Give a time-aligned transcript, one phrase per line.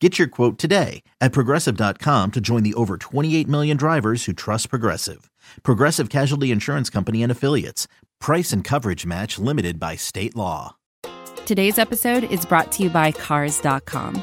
[0.00, 4.68] Get your quote today at progressive.com to join the over 28 million drivers who trust
[4.68, 5.30] Progressive.
[5.62, 7.88] Progressive Casualty Insurance Company and Affiliates.
[8.20, 10.76] Price and coverage match limited by state law.
[11.46, 14.22] Today's episode is brought to you by Cars.com.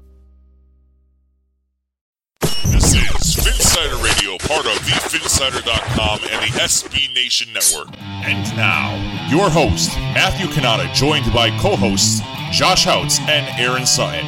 [3.71, 7.87] Is Phinsider Radio, part of the Phinsider.com and the SB Nation Network.
[7.99, 8.91] And now,
[9.29, 12.19] your host, Matthew Cannata, joined by co-hosts
[12.51, 14.25] Josh Houtz and Aaron Sutton.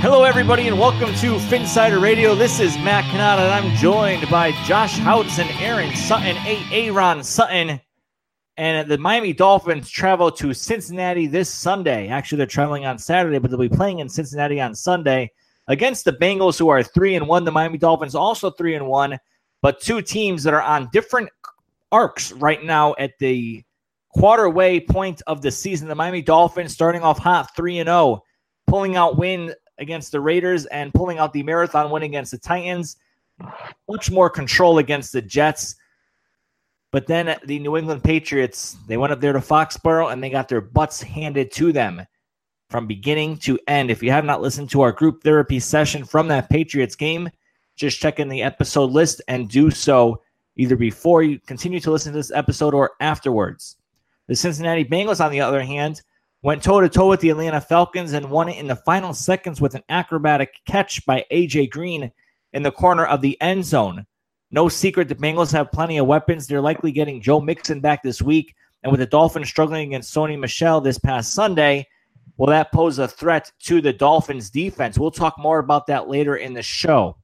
[0.00, 2.34] Hello, everybody, and welcome to Phinsider Radio.
[2.34, 6.62] This is Matt Cannata, and I'm joined by Josh Houtz and Aaron Sutton, A.
[6.72, 7.80] Aaron Sutton.
[8.58, 12.08] And the Miami Dolphins travel to Cincinnati this Sunday.
[12.08, 15.30] Actually, they're traveling on Saturday, but they'll be playing in Cincinnati on Sunday
[15.68, 17.44] against the Bengals, who are three and one.
[17.44, 19.18] The Miami Dolphins also three and one,
[19.62, 21.28] but two teams that are on different
[21.92, 23.62] arcs right now at the
[24.10, 25.88] quarter way point of the season.
[25.88, 28.22] The Miami Dolphins starting off hot, three and zero,
[28.66, 32.96] pulling out win against the Raiders and pulling out the marathon win against the Titans.
[33.88, 35.76] Much more control against the Jets.
[36.92, 40.48] But then the New England Patriots, they went up there to Foxborough and they got
[40.48, 42.06] their butts handed to them
[42.68, 43.90] from beginning to end.
[43.90, 47.30] If you have not listened to our group therapy session from that Patriots game,
[47.76, 50.22] just check in the episode list and do so
[50.56, 53.76] either before you continue to listen to this episode or afterwards.
[54.26, 56.02] The Cincinnati Bengals, on the other hand,
[56.42, 59.60] went toe to toe with the Atlanta Falcons and won it in the final seconds
[59.60, 62.10] with an acrobatic catch by AJ Green
[62.52, 64.06] in the corner of the end zone.
[64.50, 66.46] No secret the Bengals have plenty of weapons.
[66.46, 68.54] They're likely getting Joe Mixon back this week.
[68.82, 71.86] And with the Dolphins struggling against Sony Michel this past Sunday,
[72.36, 74.98] will that pose a threat to the Dolphins defense?
[74.98, 77.16] We'll talk more about that later in the show.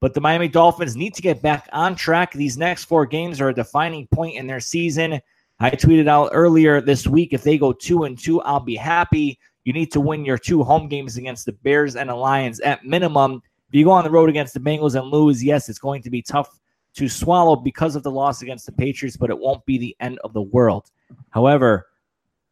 [0.00, 2.32] But the Miami Dolphins need to get back on track.
[2.32, 5.20] These next four games are a defining point in their season.
[5.60, 9.38] I tweeted out earlier this week if they go two and two, I'll be happy.
[9.64, 12.84] You need to win your two home games against the Bears and the Lions at
[12.84, 13.40] minimum.
[13.68, 16.10] If you go on the road against the Bengals and lose, yes, it's going to
[16.10, 16.60] be tough
[16.96, 20.18] to swallow because of the loss against the Patriots, but it won't be the end
[20.22, 20.90] of the world.
[21.30, 21.86] However,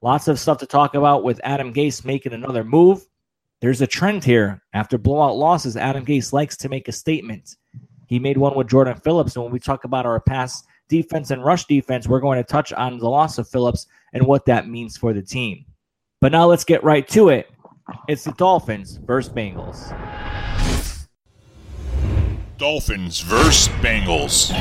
[0.02, 3.06] lots of stuff to talk about with Adam Gase making another move.
[3.60, 4.60] There's a trend here.
[4.74, 7.56] After blowout losses, Adam Gase likes to make a statement.
[8.06, 9.36] He made one with Jordan Phillips.
[9.36, 12.72] And when we talk about our pass defense and rush defense, we're going to touch
[12.72, 15.64] on the loss of Phillips and what that means for the team.
[16.20, 17.50] But now let's get right to it.
[18.08, 19.96] It's the Dolphins versus Bengals.
[22.58, 24.52] Dolphins versus Bengals.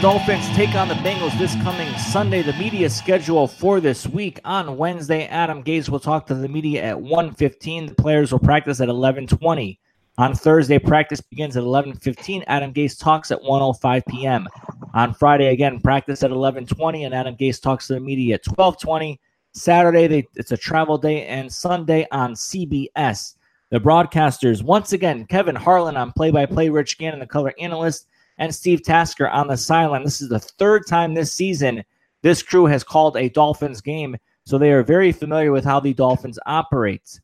[0.00, 2.40] Dolphins take on the Bengals this coming Sunday.
[2.40, 6.84] The media schedule for this week on Wednesday, Adam Gase will talk to the media
[6.84, 7.88] at 1:15.
[7.88, 9.80] The players will practice at 11:20.
[10.16, 12.44] On Thursday, practice begins at 11:15.
[12.46, 14.46] Adam Gase talks at 1:05 p.m.
[14.94, 19.18] On Friday, again, practice at 11:20, and Adam Gase talks to the media at 12:20.
[19.52, 23.34] Saturday, they, it's a travel day, and Sunday on CBS.
[23.70, 28.06] The broadcasters, once again, Kevin Harlan on play by play, Rich Gannon, the color analyst,
[28.38, 30.04] and Steve Tasker on the sideline.
[30.04, 31.84] This is the third time this season
[32.22, 35.94] this crew has called a Dolphins game, so they are very familiar with how the
[35.94, 37.20] Dolphins operate.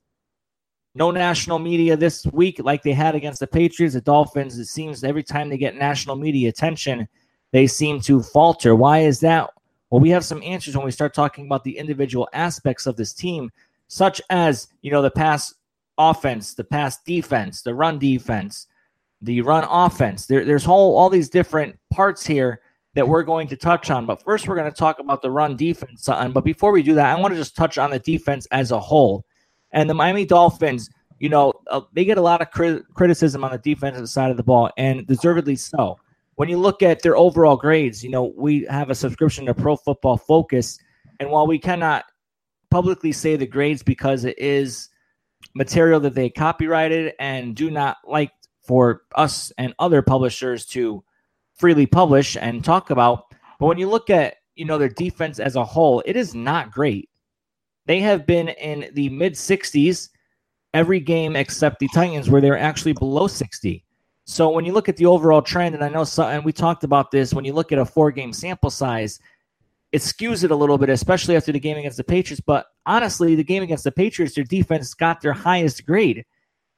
[0.94, 3.94] No national media this week like they had against the Patriots.
[3.94, 7.08] The Dolphins, it seems every time they get national media attention,
[7.50, 8.76] they seem to falter.
[8.76, 9.50] Why is that?
[9.90, 13.12] Well, we have some answers when we start talking about the individual aspects of this
[13.12, 13.50] team,
[13.88, 15.54] such as, you know, the pass
[15.98, 18.68] offense, the pass defense, the run defense,
[19.24, 20.26] the run offense.
[20.26, 22.60] There, there's whole all these different parts here
[22.94, 24.06] that we're going to touch on.
[24.06, 26.06] But first, we're going to talk about the run defense.
[26.06, 28.78] But before we do that, I want to just touch on the defense as a
[28.78, 29.24] whole.
[29.72, 30.88] And the Miami Dolphins,
[31.18, 34.36] you know, uh, they get a lot of crit- criticism on the defensive side of
[34.36, 35.98] the ball, and deservedly so.
[36.36, 39.76] When you look at their overall grades, you know, we have a subscription to Pro
[39.76, 40.78] Football Focus.
[41.20, 42.04] And while we cannot
[42.70, 44.88] publicly say the grades because it is
[45.54, 48.32] material that they copyrighted and do not like
[48.64, 51.04] for us and other publishers to
[51.54, 53.26] freely publish and talk about.
[53.60, 56.70] But when you look at, you know, their defense as a whole, it is not
[56.70, 57.08] great.
[57.86, 60.08] They have been in the mid 60s
[60.72, 63.84] every game except the Titans, where they're actually below 60.
[64.26, 66.82] So when you look at the overall trend, and I know, so, and we talked
[66.82, 69.20] about this, when you look at a four game sample size,
[69.92, 72.42] it skews it a little bit, especially after the game against the Patriots.
[72.44, 76.24] But honestly, the game against the Patriots, their defense got their highest grade.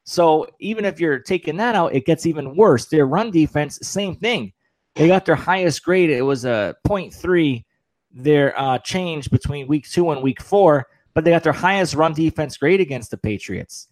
[0.09, 2.85] So even if you're taking that out, it gets even worse.
[2.85, 4.53] Their run defense, same thing.
[4.95, 6.09] They got their highest grade.
[6.09, 7.65] It was a 0.3,
[8.13, 12.13] their uh, change between week two and week four, but they got their highest run
[12.13, 13.89] defense grade against the Patriots.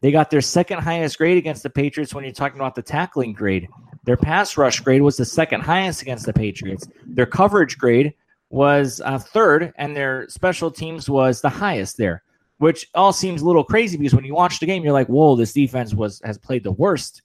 [0.00, 3.34] They got their second highest grade against the Patriots when you're talking about the tackling
[3.34, 3.68] grade.
[4.04, 6.88] Their pass rush grade was the second highest against the Patriots.
[7.04, 8.14] Their coverage grade
[8.48, 12.22] was uh, third, and their special teams was the highest there,
[12.58, 15.36] which all seems a little crazy because when you watch the game, you're like, "Whoa,
[15.36, 17.22] this defense was has played the worst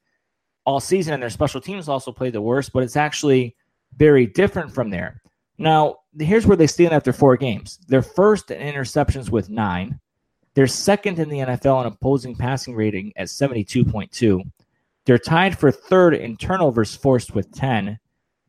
[0.65, 3.55] all season, and their special teams also played the worst, but it's actually
[3.97, 5.21] very different from there.
[5.57, 7.79] Now, here's where they stand after four games.
[7.87, 9.99] They're first in interceptions with nine.
[10.55, 14.41] They're second in the NFL in opposing passing rating at 72.2.
[15.05, 17.99] They're tied for third in turnovers forced with 10.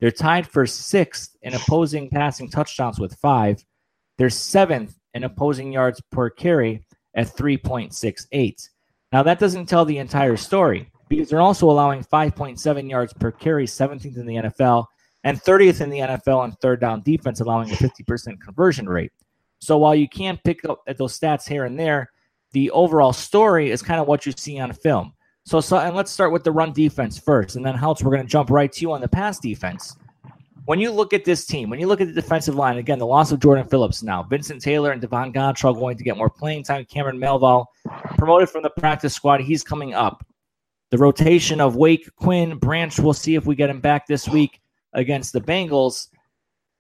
[0.01, 3.65] They're tied for sixth in opposing passing touchdowns with five.
[4.19, 6.85] They're seventh in opposing yards per carry
[7.15, 8.69] at 3.68.
[9.13, 13.67] Now, that doesn't tell the entire story because they're also allowing 5.7 yards per carry,
[13.67, 14.87] 17th in the NFL,
[15.23, 19.13] and 30th in the NFL on third down defense, allowing a 50% conversion rate.
[19.61, 22.11] So while you can't pick up at those stats here and there,
[22.53, 25.13] the overall story is kind of what you see on film.
[25.45, 28.27] So, so and let's start with the run defense first, and then Heltz, we're going
[28.27, 29.97] to jump right to you on the pass defense.
[30.67, 33.07] When you look at this team, when you look at the defensive line, again, the
[33.07, 36.65] loss of Jordan Phillips now, Vincent Taylor and Davon Godchaux going to get more playing
[36.65, 36.87] time.
[36.87, 37.67] Cameron Malveaux
[38.17, 39.43] promoted from the practice squad.
[39.43, 40.25] He's coming up
[40.91, 42.99] the rotation of Wake, Quinn, Branch.
[42.99, 44.61] We'll see if we get him back this week
[44.95, 46.09] against the Bengals.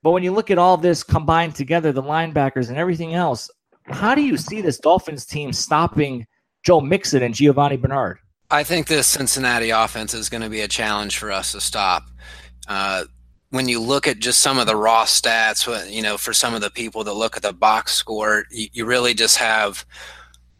[0.02, 3.50] But when you look at all this combined together, the linebackers and everything else,
[3.86, 6.26] how do you see this Dolphins team stopping
[6.64, 8.18] Joe Mixon and Giovanni Bernard?
[8.50, 12.04] I think this Cincinnati offense is going to be a challenge for us to stop.
[12.66, 13.04] Uh,
[13.54, 16.60] when you look at just some of the raw stats, you know, for some of
[16.60, 19.86] the people that look at the box score, you, you really just have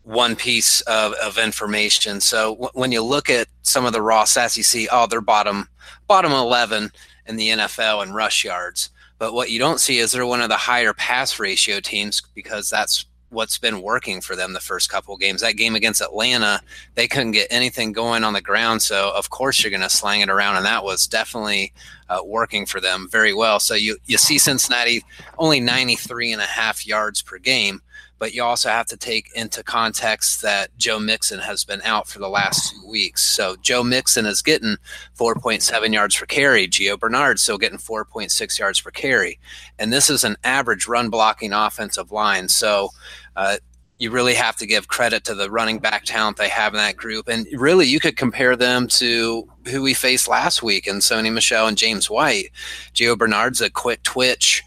[0.04, 2.20] one piece of, of information.
[2.20, 5.20] So w- when you look at some of the raw stats, you see, oh, they're
[5.20, 5.68] bottom
[6.06, 6.92] bottom 11
[7.26, 8.90] in the NFL in rush yards.
[9.18, 12.70] But what you don't see is they're one of the higher pass ratio teams because
[12.70, 15.40] that's what's been working for them the first couple games.
[15.40, 16.60] That game against Atlanta,
[16.94, 18.82] they couldn't get anything going on the ground.
[18.82, 21.72] So of course you're going to slang it around, and that was definitely
[22.08, 23.60] uh, working for them very well.
[23.60, 25.04] So you you see Cincinnati
[25.38, 27.82] only 93 and a half yards per game
[28.18, 32.20] but you also have to take into context that Joe Mixon has been out for
[32.20, 33.22] the last two weeks.
[33.22, 34.76] So Joe Mixon is getting
[35.18, 36.68] 4.7 yards per carry.
[36.68, 39.38] Gio Bernard still getting 4.6 yards per carry.
[39.78, 42.48] And this is an average run blocking offensive line.
[42.48, 42.90] So
[43.36, 43.56] uh,
[43.98, 46.96] you really have to give credit to the running back talent they have in that
[46.96, 47.28] group.
[47.28, 51.68] And really, you could compare them to who we faced last week in Sony Michel
[51.68, 52.50] and James White.
[52.92, 54.62] Gio Bernard's a quick twitch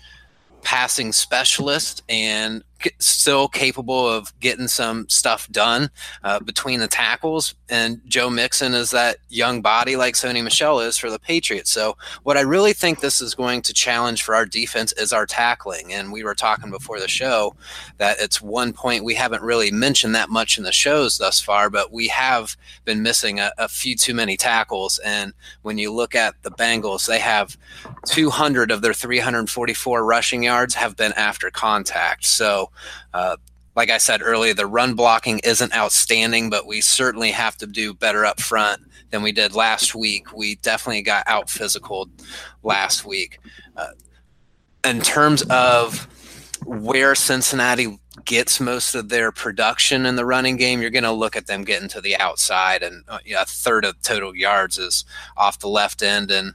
[0.64, 2.64] passing specialist and
[3.00, 5.90] still capable of getting some stuff done
[6.24, 7.56] uh, between the tackles.
[7.70, 11.72] And Joe Mixon is that young body like Sony Michel is for the Patriots.
[11.72, 15.26] So, what I really think this is going to challenge for our defense is our
[15.26, 15.94] tackling.
[15.94, 17.56] And we were talking before the show
[17.98, 21.70] that it's one point we haven't really mentioned that much in the shows thus far,
[21.70, 22.56] but we have
[22.86, 25.00] been missing a, a few too many tackles.
[25.00, 27.58] And when you look at the Bengals, they have
[28.06, 32.26] 200 of their 344 rushing yards have been after contact.
[32.26, 32.67] So,
[33.14, 33.38] Uh,
[33.76, 37.94] like I said earlier, the run blocking isn't outstanding, but we certainly have to do
[37.94, 38.82] better up front
[39.12, 40.34] than we did last week.
[40.34, 42.10] We definitely got out physical
[42.64, 43.40] last week.
[43.76, 43.92] Uh,
[44.84, 46.08] in terms of
[46.66, 51.36] where Cincinnati gets most of their production in the running game, you're going to look
[51.36, 55.06] at them getting to the outside, and uh, a third of total yards is
[55.38, 56.54] off the left end, and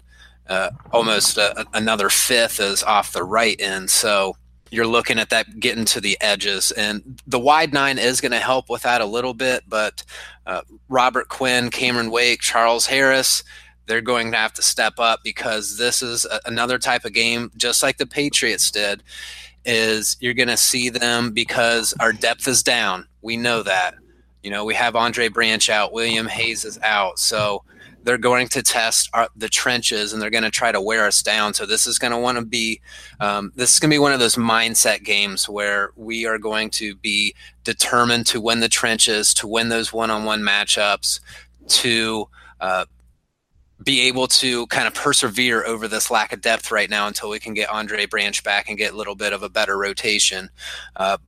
[0.48, 3.90] uh, almost a, another fifth is off the right end.
[3.90, 4.36] So
[4.72, 8.38] you're looking at that getting to the edges, and the wide nine is going to
[8.38, 9.64] help with that a little bit.
[9.68, 10.02] But
[10.46, 13.44] uh, Robert Quinn, Cameron Wake, Charles Harris,
[13.86, 17.52] they're going to have to step up because this is a, another type of game,
[17.56, 19.02] just like the Patriots did
[19.64, 23.06] is you're going to see them because our depth is down.
[23.20, 23.94] We know that.
[24.42, 27.18] You know, we have Andre Branch out, William Hayes is out.
[27.18, 27.62] So
[28.04, 31.22] they're going to test our, the trenches and they're going to try to wear us
[31.22, 31.54] down.
[31.54, 32.80] So this is going to want to be,
[33.20, 36.70] um, this is going to be one of those mindset games where we are going
[36.70, 41.20] to be determined to win the trenches, to win those one-on-one matchups,
[41.68, 42.28] to
[42.60, 42.84] uh,
[43.84, 47.38] be able to kind of persevere over this lack of depth right now until we
[47.38, 50.50] can get Andre Branch back and get a little bit of a better rotation.
[50.96, 51.18] Uh,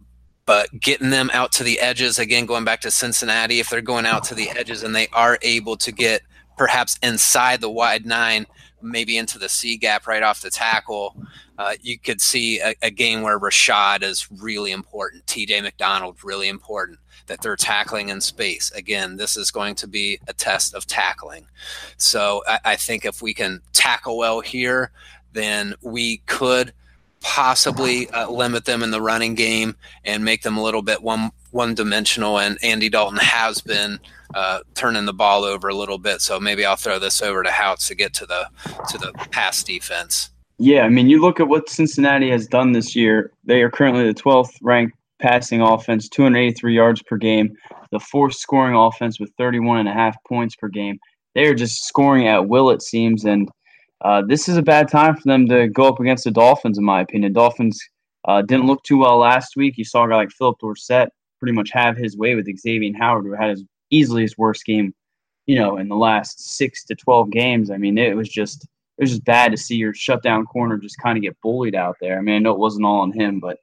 [0.47, 4.07] but getting them out to the edges, again, going back to Cincinnati, if they're going
[4.07, 6.23] out to the edges and they are able to get
[6.57, 8.47] perhaps inside the wide nine,
[8.83, 11.17] maybe into the C gap right off the tackle,
[11.59, 16.49] uh, you could see a, a, game where Reshad is really important, TJ McDonald really
[16.49, 18.71] important that they're tackling in space.
[18.73, 21.47] Again, this is going to be a test of tackling.
[21.97, 24.91] So I, I think if we can tackle well here,
[25.33, 26.73] then we could
[27.21, 31.31] possibly uh, limit them in the running game and make them a little bit one
[31.53, 32.39] one dimensional.
[32.39, 33.99] And Andy Dalton has been
[34.35, 37.51] uh, turning the ball over a little bit, so maybe I'll throw this over to
[37.51, 38.49] Houtz to get to the
[38.89, 40.31] to the pass defense.
[40.59, 43.33] Yeah, I mean, you look at what Cincinnati has done this year.
[43.45, 47.57] They are currently the 12th ranked passing offense, 283 yards per game,
[47.91, 50.99] the fourth scoring offense with 31 and a half points per game.
[51.35, 53.49] They are just scoring at will, it seems, and
[54.05, 56.85] uh, this is a bad time for them to go up against the Dolphins, in
[56.85, 57.33] my opinion.
[57.33, 57.81] Dolphins
[58.27, 59.77] uh, didn't look too well last week.
[59.77, 61.09] You saw a guy like Philip Dorsett
[61.41, 64.95] pretty much have his way with Xavier Howard, who had his easily his worst game,
[65.47, 67.71] you know, in the last six to twelve games.
[67.71, 68.65] I mean, it was just
[68.99, 71.97] it was just bad to see your shutdown corner just kind of get bullied out
[72.01, 72.19] there.
[72.19, 73.59] I mean, I know it wasn't all on him, but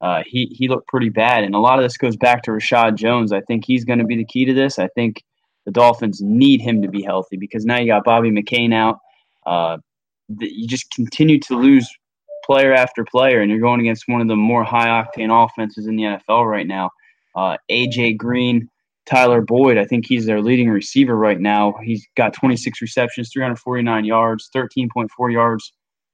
[0.00, 1.44] uh, he he looked pretty bad.
[1.44, 3.32] And a lot of this goes back to Reshad Jones.
[3.32, 4.78] I think he's going to be the key to this.
[4.78, 5.22] I think
[5.64, 8.98] the Dolphins need him to be healthy because now you got Bobby McCain out.
[9.46, 9.78] Uh,
[10.28, 11.88] the, you just continue to lose
[12.44, 15.96] player after player, and you're going against one of the more high octane offenses in
[15.96, 16.90] the NFL right now.
[17.34, 18.68] Uh, AJ Green,
[19.06, 21.74] Tyler Boyd, I think he's their leading receiver right now.
[21.82, 25.72] He's got 26 receptions, 349 yards, 13.4 yards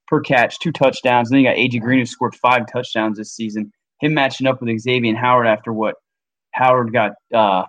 [0.08, 1.30] per catch, two touchdowns.
[1.30, 4.60] And then you got AJ Green who scored five touchdowns this season him matching up
[4.60, 5.96] with Xavier Howard after what
[6.52, 7.64] Howard got, uh,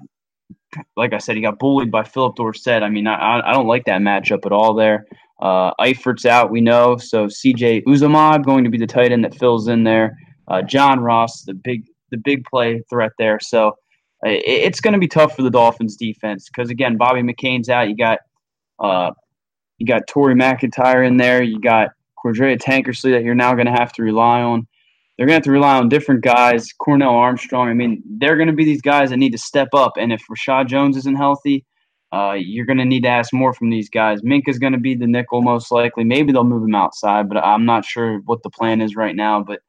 [0.95, 2.83] like I said, he got bullied by Philip Dorsett.
[2.83, 5.05] I mean, I, I don't like that matchup at all there.
[5.41, 6.97] Uh, Eifert's out, we know.
[6.97, 10.17] So CJ Uzomah going to be the tight end that fills in there.
[10.47, 13.39] Uh, John Ross, the big the big play threat there.
[13.39, 13.75] So
[14.23, 17.89] it's going to be tough for the Dolphins defense because again, Bobby McCain's out.
[17.89, 18.19] You got
[18.79, 19.11] uh,
[19.77, 21.41] you got Torry McTyer in there.
[21.41, 21.89] You got
[22.23, 24.67] Cordrea Tankersley that you're now going to have to rely on
[25.21, 26.73] they're going to have to rely on different guys.
[26.73, 27.69] Cornell Armstrong.
[27.69, 29.93] I mean, they're going to be these guys that need to step up.
[29.95, 31.63] And if Reshad Jones isn't healthy,
[32.11, 34.21] uh, you're going to need to ask more from these guys.
[34.21, 36.03] Minkah's going to be the nickel most likely.
[36.03, 39.43] Maybe they'll move him outside, but I'm not sure what the plan is right now.
[39.43, 39.59] But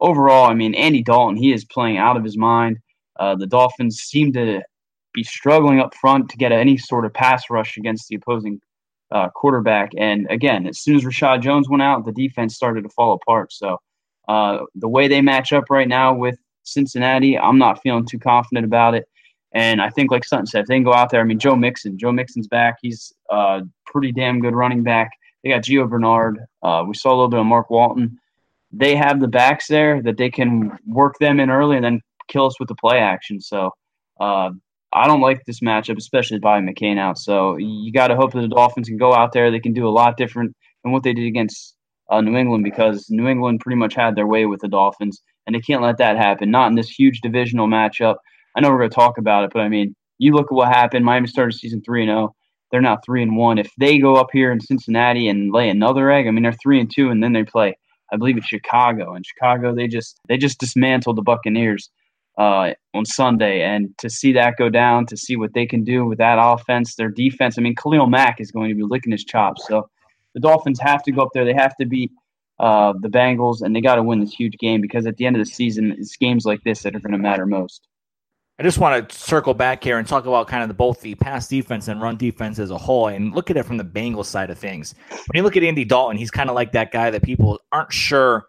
[0.00, 2.78] overall, I mean, Andy Dalton, he is playing out of his mind.
[3.18, 4.62] Uh, the Dolphins seem to
[5.12, 8.60] be struggling up front to get any sort of pass rush against the opposing
[9.10, 9.92] uh, quarterback.
[9.96, 13.52] And again, as soon as Reshad Jones went out, the defense started to fall apart.
[13.52, 13.78] So
[14.28, 18.66] uh, the way they match up right now with Cincinnati, I'm not feeling too confident
[18.66, 19.08] about it.
[19.52, 21.56] And I think, like Sutton said, if they can go out there, I mean, Joe
[21.56, 22.76] Mixon, Joe Mixon's back.
[22.82, 25.10] He's a uh, pretty damn good running back.
[25.42, 26.40] They got Gio Bernard.
[26.62, 28.18] Uh, we saw a little bit of Mark Walton.
[28.72, 32.46] They have the backs there that they can work them in early and then kill
[32.46, 33.40] us with the play action.
[33.40, 33.70] So
[34.20, 34.50] uh,
[34.92, 37.18] I don't like this matchup, especially by McCain out.
[37.18, 39.50] So you got to hope that the Dolphins can go out there.
[39.50, 41.76] They can do a lot different than what they did against
[42.10, 45.54] uh, New England because New England pretty much had their way with the Dolphins, and
[45.54, 46.50] they can't let that happen.
[46.50, 48.16] Not in this huge divisional matchup.
[48.56, 50.68] I know we're going to talk about it, but I mean, you look at what
[50.68, 51.04] happened.
[51.04, 52.28] Miami started season three and zero.
[52.28, 52.34] Oh.
[52.70, 53.58] They're now three and one.
[53.58, 56.80] If they go up here in Cincinnati and lay another egg, I mean, they're three
[56.80, 57.76] and two, and then they play.
[58.12, 61.90] I believe it's Chicago, and Chicago they just they just dismantled the Buccaneers
[62.38, 66.04] uh, on Sunday, and to see that go down, to see what they can do
[66.04, 67.56] with that offense, their defense.
[67.58, 69.66] I mean, Khalil Mack is going to be licking his chops.
[69.66, 69.88] So
[70.34, 71.44] the Dolphins have to go up there.
[71.44, 72.12] They have to beat
[72.58, 75.36] uh, the Bengals, and they got to win this huge game because at the end
[75.36, 77.88] of the season, it's games like this that are going to matter most.
[78.58, 81.14] I just want to circle back here and talk about kind of the, both the
[81.14, 84.26] pass defense and run defense as a whole, and look at it from the Bengals
[84.26, 84.94] side of things.
[85.10, 87.92] When you look at Andy Dalton, he's kind of like that guy that people aren't
[87.92, 88.46] sure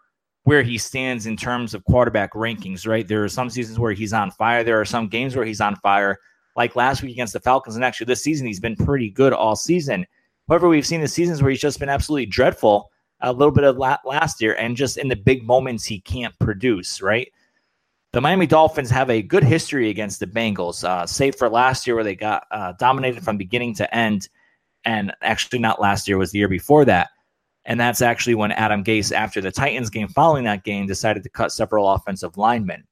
[0.48, 2.86] where he stands in terms of quarterback rankings.
[2.86, 3.06] Right?
[3.06, 4.64] There are some seasons where he's on fire.
[4.64, 6.18] There are some games where he's on fire,
[6.56, 9.56] like last week against the Falcons, and actually this season he's been pretty good all
[9.56, 10.06] season.
[10.48, 12.90] However, we've seen the seasons where he's just been absolutely dreadful.
[13.20, 17.02] A little bit of last year, and just in the big moments he can't produce.
[17.02, 17.30] Right?
[18.12, 21.94] the Miami Dolphins have a good history against the Bengals, uh, save for last year
[21.94, 24.28] where they got uh, dominated from beginning to end.
[24.84, 27.10] And actually, not last year, was the year before that.
[27.68, 31.28] And that's actually when Adam Gase, after the Titans game following that game, decided to
[31.28, 32.84] cut several offensive linemen.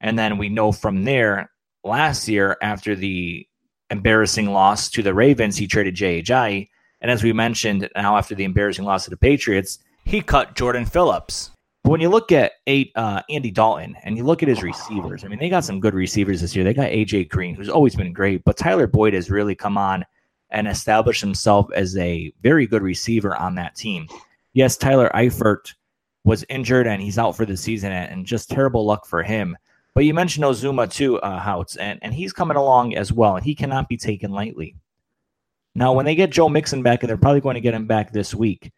[0.00, 1.52] And then we know from there,
[1.84, 3.46] last year, after the
[3.90, 6.68] embarrassing loss to the Ravens, he traded Ajayi.
[7.00, 10.84] And as we mentioned, now after the embarrassing loss to the Patriots, he cut Jordan
[10.84, 11.52] Phillips.
[11.84, 15.24] But when you look at eight uh, Andy Dalton and you look at his receivers,
[15.24, 16.64] I mean, they got some good receivers this year.
[16.64, 20.04] They got AJ Green, who's always been great, but Tyler Boyd has really come on
[20.50, 24.06] and established himself as a very good receiver on that team.
[24.52, 25.74] Yes, Tyler Eifert
[26.24, 29.56] was injured and he's out for the season, and just terrible luck for him.
[29.94, 33.44] But you mentioned Uzomah too, uh, Houtz, and, and he's coming along as well, and
[33.44, 34.76] he cannot be taken lightly.
[35.74, 38.12] Now, when they get Joe Mixon back, and they're probably going to get him back
[38.12, 38.72] this week,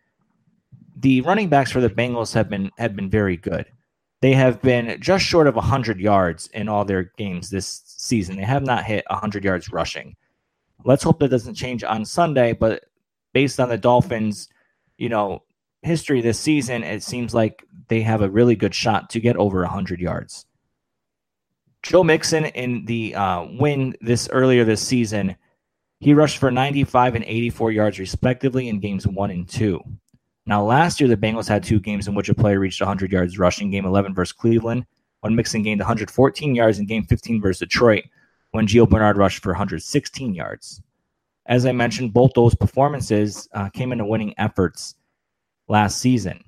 [0.96, 3.66] the running backs for the Bengals have been have been very good.
[4.20, 8.36] They have been just short of 100 yards in all their games this season.
[8.36, 10.14] They have not hit 100 yards rushing.
[10.84, 12.84] Let's hope that doesn't change on Sunday, but
[13.32, 14.48] based on the Dolphins,
[14.98, 15.42] you know,
[15.82, 19.60] history this season, it seems like they have a really good shot to get over
[19.60, 20.46] 100 yards.
[21.82, 25.36] Joe Mixon in the uh, win this earlier this season,
[25.98, 29.82] he rushed for 95 and 84 yards respectively in games one and two.
[30.46, 33.38] Now, last year, the Bengals had two games in which a player reached 100 yards
[33.38, 34.84] rushing game 11 versus Cleveland,
[35.20, 38.04] when Mixon gained 114 yards in game 15 versus Detroit,
[38.52, 40.82] when Gio Bernard rushed for 116 yards.
[41.46, 44.94] As I mentioned, both those performances uh, came into winning efforts
[45.68, 46.44] last season.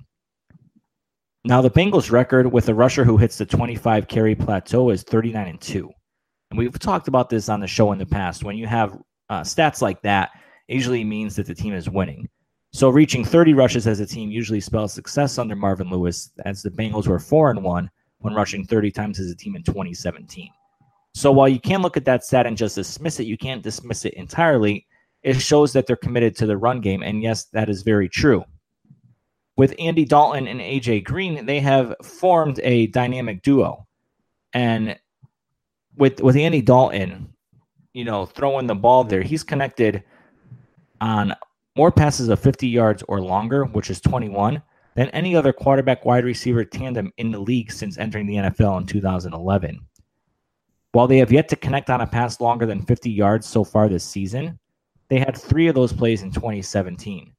[1.45, 5.47] Now, the Bengals' record with a rusher who hits the 25 carry plateau is 39
[5.47, 5.91] and 2.
[6.49, 8.43] And we've talked about this on the show in the past.
[8.43, 8.97] When you have
[9.29, 10.31] uh, stats like that,
[10.67, 12.29] it usually means that the team is winning.
[12.71, 16.71] So reaching 30 rushes as a team usually spells success under Marvin Lewis, as the
[16.71, 17.89] Bengals were four and one
[18.19, 20.49] when rushing 30 times as a team in 2017.
[21.13, 24.05] So while you can look at that stat and just dismiss it, you can't dismiss
[24.05, 24.87] it entirely.
[25.21, 28.43] It shows that they're committed to the run game, and yes, that is very true.
[29.55, 33.85] With Andy Dalton and AJ Green, they have formed a dynamic duo,
[34.53, 34.97] and
[35.95, 37.31] with with Andy Dalton,
[37.93, 40.03] you know, throwing the ball there, he's connected
[40.99, 41.35] on
[41.77, 44.61] more passes of 50 yards or longer, which is 21,
[44.95, 48.87] than any other quarterback wide receiver tandem in the league since entering the NFL in
[48.87, 49.79] 2011.
[50.93, 53.89] While they have yet to connect on a pass longer than 50 yards so far
[53.89, 54.59] this season,
[55.09, 57.33] they had three of those plays in 2017.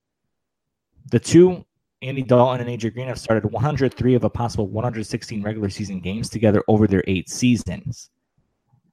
[1.13, 1.65] The two,
[2.03, 6.29] Andy Dalton and AJ Green, have started 103 of a possible 116 regular season games
[6.29, 8.11] together over their eight seasons.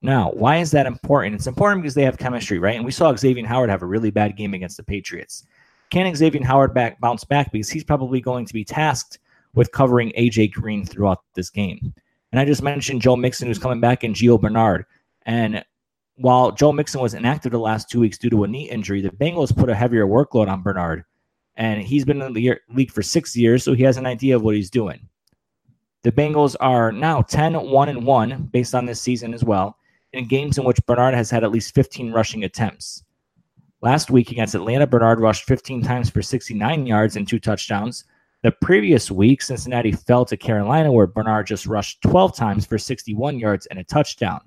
[0.03, 1.35] Now, why is that important?
[1.35, 2.75] It's important because they have chemistry, right?
[2.75, 5.43] And we saw Xavier Howard have a really bad game against the Patriots.
[5.89, 9.17] Can Xavier Howard back bounce back because he's probably going to be tasked
[9.55, 11.95] with covering AJ Green throughout this game?
[12.31, 14.85] And I just mentioned Joe Mixon, who's coming back, and Gio Bernard.
[15.25, 15.63] And
[16.15, 19.09] while Joe Mixon was inactive the last two weeks due to a knee injury, the
[19.09, 21.03] Bengals put a heavier workload on Bernard.
[21.55, 24.41] And he's been in the league for six years, so he has an idea of
[24.41, 25.07] what he's doing.
[26.03, 29.77] The Bengals are now 10 1 and 1 based on this season as well
[30.13, 33.03] in games in which Bernard has had at least 15 rushing attempts.
[33.81, 38.05] Last week against Atlanta, Bernard rushed 15 times for 69 yards and two touchdowns.
[38.43, 43.37] The previous week, Cincinnati fell to Carolina, where Bernard just rushed 12 times for 61
[43.37, 44.41] yards and a touchdown.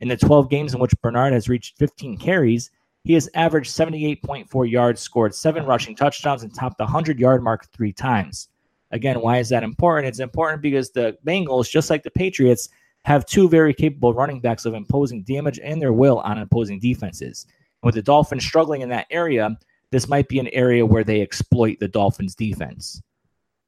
[0.00, 2.70] In the 12 games in which Bernard has reached 15 carries,
[3.04, 7.70] he has averaged 78.4 yards, scored seven rushing touchdowns, and topped the 100 yard mark
[7.70, 8.48] three times.
[8.92, 10.08] Again, why is that important?
[10.08, 12.70] It's important because the Bengals, just like the Patriots,
[13.04, 17.46] have two very capable running backs of imposing damage and their will on opposing defenses.
[17.82, 19.56] with the Dolphins struggling in that area,
[19.92, 23.02] this might be an area where they exploit the Dolphins defense.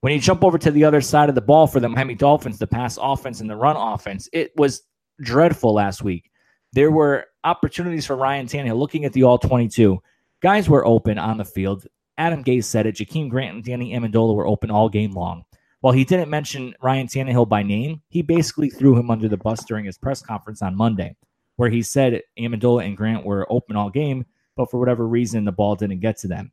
[0.00, 2.58] When you jump over to the other side of the ball for the Miami Dolphins,
[2.58, 4.82] the pass offense and the run offense, it was
[5.20, 6.30] dreadful last week.
[6.72, 10.00] There were opportunities for Ryan Tannehill looking at the all 22.
[10.40, 11.86] Guys were open on the field.
[12.16, 12.96] Adam Gase said it.
[12.96, 15.44] Jakeem Grant and Danny Amendola were open all game long.
[15.80, 19.64] While he didn't mention Ryan Tannehill by name, he basically threw him under the bus
[19.64, 21.16] during his press conference on Monday,
[21.56, 24.24] where he said Amendola and Grant were open all game,
[24.56, 26.52] but for whatever reason, the ball didn't get to them.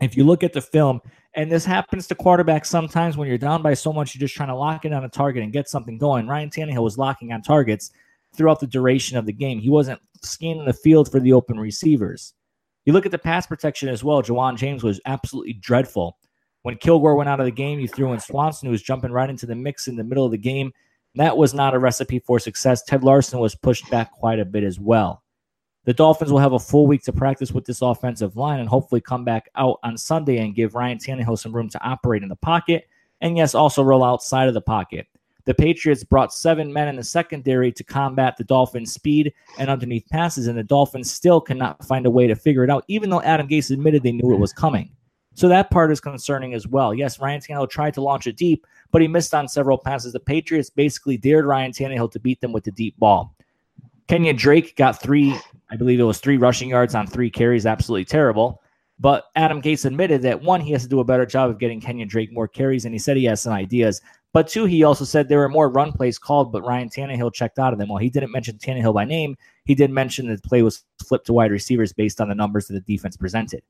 [0.00, 1.00] If you look at the film,
[1.34, 4.48] and this happens to quarterbacks sometimes when you're down by so much, you're just trying
[4.48, 6.28] to lock in on a target and get something going.
[6.28, 7.90] Ryan Tannehill was locking on targets
[8.36, 9.58] throughout the duration of the game.
[9.58, 12.34] He wasn't scanning the field for the open receivers.
[12.84, 14.22] You look at the pass protection as well.
[14.22, 16.18] Ja'Wuan James was absolutely dreadful.
[16.62, 19.28] When Kilgore went out of the game, you threw in Swanson, who was jumping right
[19.28, 20.72] into the mix in the middle of the game.
[21.16, 22.82] That was not a recipe for success.
[22.82, 25.23] Ted Larsen was pushed back quite a bit as well.
[25.84, 29.02] The Dolphins will have a full week to practice with this offensive line and hopefully
[29.02, 32.36] come back out on Sunday and give Ryan Tannehill some room to operate in the
[32.36, 32.88] pocket
[33.20, 35.06] and, yes, also roll outside of the pocket.
[35.44, 40.08] The Patriots brought seven men in the secondary to combat the Dolphins' speed and underneath
[40.08, 43.20] passes, and the Dolphins still cannot find a way to figure it out, even though
[43.20, 44.90] Adam Gase admitted they knew it was coming.
[45.34, 46.94] So that part is concerning as well.
[46.94, 50.14] Yes, Ryan Tannehill tried to launch it deep, but he missed on several passes.
[50.14, 53.33] The Patriots basically dared Ryan Tannehill to beat them with the deep ball.
[54.08, 55.34] Kenyan Drake got three,
[55.70, 58.60] I believe it was three rushing yards on three carries, absolutely terrible.
[59.00, 61.80] But Adam Gase admitted that one, he has to do a better job of getting
[61.80, 64.00] Kenyan Drake more carries, and he said he has some ideas.
[64.32, 67.58] But two, he also said there were more run plays called, but Ryan Tannehill checked
[67.58, 67.88] out of them.
[67.88, 71.26] While he didn't mention Tannehill by name, he did mention that the play was flipped
[71.26, 73.62] to wide receivers based on the numbers that the defense presented.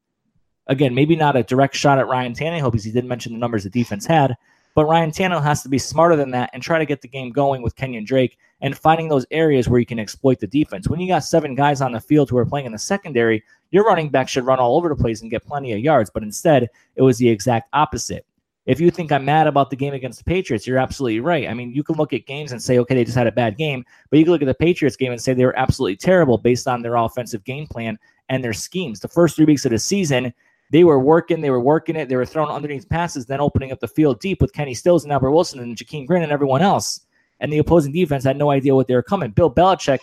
[0.66, 3.64] Again, maybe not a direct shot at Ryan Tannehill because he did mention the numbers
[3.64, 4.36] the defense had,
[4.74, 7.30] but Ryan Tannehill has to be smarter than that and try to get the game
[7.30, 10.88] going with Kenyan Drake and finding those areas where you can exploit the defense.
[10.88, 13.84] When you got seven guys on the field who are playing in the secondary, your
[13.84, 16.10] running back should run all over the place and get plenty of yards.
[16.10, 18.26] But instead, it was the exact opposite.
[18.66, 21.48] If you think I'm mad about the game against the Patriots, you're absolutely right.
[21.48, 23.58] I mean, you can look at games and say, okay, they just had a bad
[23.58, 26.38] game, but you can look at the Patriots game and say they were absolutely terrible
[26.38, 27.98] based on their offensive game plan
[28.30, 29.00] and their schemes.
[29.00, 30.32] The first three weeks of the season,
[30.70, 33.80] they were working, they were working it, they were throwing underneath passes, then opening up
[33.80, 37.00] the field deep with Kenny Stills and Albert Wilson and Jakeem Grant and everyone else.
[37.40, 39.30] And the opposing defense had no idea what they were coming.
[39.30, 40.00] Bill Belichick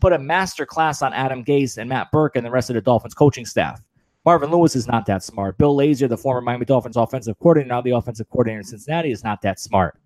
[0.00, 2.80] put a master class on Adam Gase and Matt Burke and the rest of the
[2.80, 3.82] Dolphins coaching staff.
[4.24, 5.56] Marvin Lewis is not that smart.
[5.56, 9.24] Bill Lazor, the former Miami Dolphins offensive coordinator, now the offensive coordinator in Cincinnati, is
[9.24, 9.98] not that smart.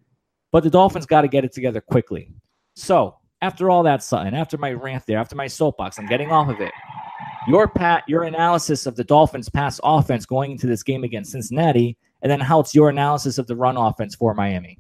[0.53, 2.31] But the Dolphins got to get it together quickly.
[2.77, 6.49] So, after all that, Sutton, after my rant there, after my soapbox, I'm getting off
[6.49, 6.73] of it.
[7.47, 11.97] Your pat, your analysis of the Dolphins' pass offense going into this game against Cincinnati,
[12.23, 14.79] and then how it's your analysis of the run offense for Miami.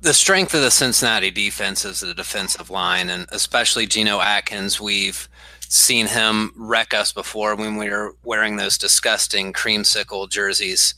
[0.00, 4.80] The strength of the Cincinnati defense is the defensive line, and especially Geno Atkins.
[4.80, 5.28] We've
[5.68, 10.94] seen him wreck us before when we were wearing those disgusting creamsicle jerseys.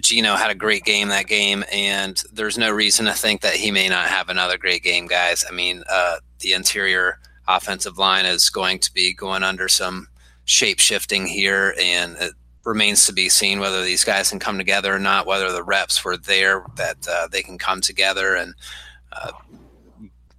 [0.00, 3.70] Geno had a great game that game, and there's no reason to think that he
[3.70, 5.44] may not have another great game, guys.
[5.48, 7.18] I mean, uh, the interior
[7.48, 10.08] offensive line is going to be going under some
[10.44, 12.32] shape shifting here, and it
[12.64, 15.26] remains to be seen whether these guys can come together or not.
[15.26, 18.54] Whether the reps were there that uh, they can come together and
[19.12, 19.32] uh,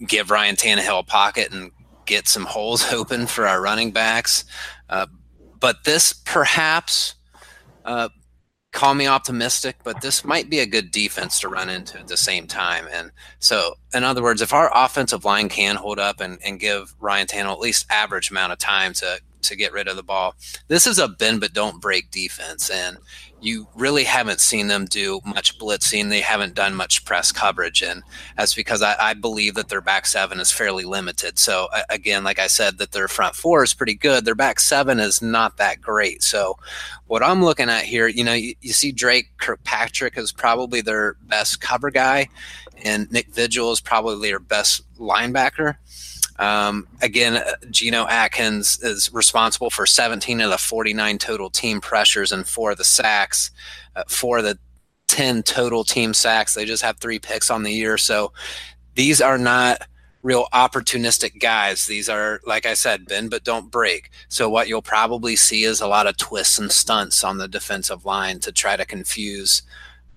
[0.06, 1.72] give Ryan Tannehill a pocket and
[2.06, 4.46] get some holes open for our running backs.
[4.89, 5.08] Uh,
[5.60, 7.15] but this perhaps
[7.86, 8.10] uh,
[8.76, 12.18] call me optimistic, but this might be a good defense to run into at the
[12.18, 12.86] same time.
[12.92, 13.10] And
[13.40, 17.26] so, in other words, if our offensive line can hold up and, and give Ryan
[17.26, 20.36] Tannehill at least average amount of time to to get rid of the ball,
[20.68, 22.70] this is a bend but don't break defense.
[22.70, 22.98] And
[23.41, 26.10] you really haven't seen them do much blitzing.
[26.10, 28.02] They haven't done much press coverage, and
[28.38, 31.38] that's because I, I believe that their back seven is fairly limited.
[31.38, 34.26] So again, like I said, that their front four is pretty good.
[34.26, 36.24] Their back seven is not that great.
[36.24, 36.58] So
[37.08, 41.15] what I'm looking at here, you know, you, you see Dre Kirkpatrick is probably their
[41.24, 42.30] best cover guy,
[42.84, 45.76] and Nick Vigil is probably their best linebacker.
[46.38, 52.32] Um, again, uh, Geno Atkins is responsible for 17 of the 49 total team pressures
[52.32, 53.52] and four of the sacks,
[53.95, 54.60] uh, four of the
[55.08, 56.54] 10 total team sacks.
[56.54, 57.98] They just have three picks on the year.
[57.98, 58.34] So
[58.95, 59.82] these are not
[60.24, 61.86] real opportunistic guys.
[61.86, 64.10] These are, like I said, bend but don't break.
[64.28, 68.06] So what you'll probably see is a lot of twists and stunts on the defensive
[68.06, 69.62] line to try to confuse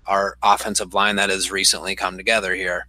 [0.07, 2.87] our offensive line that has recently come together here.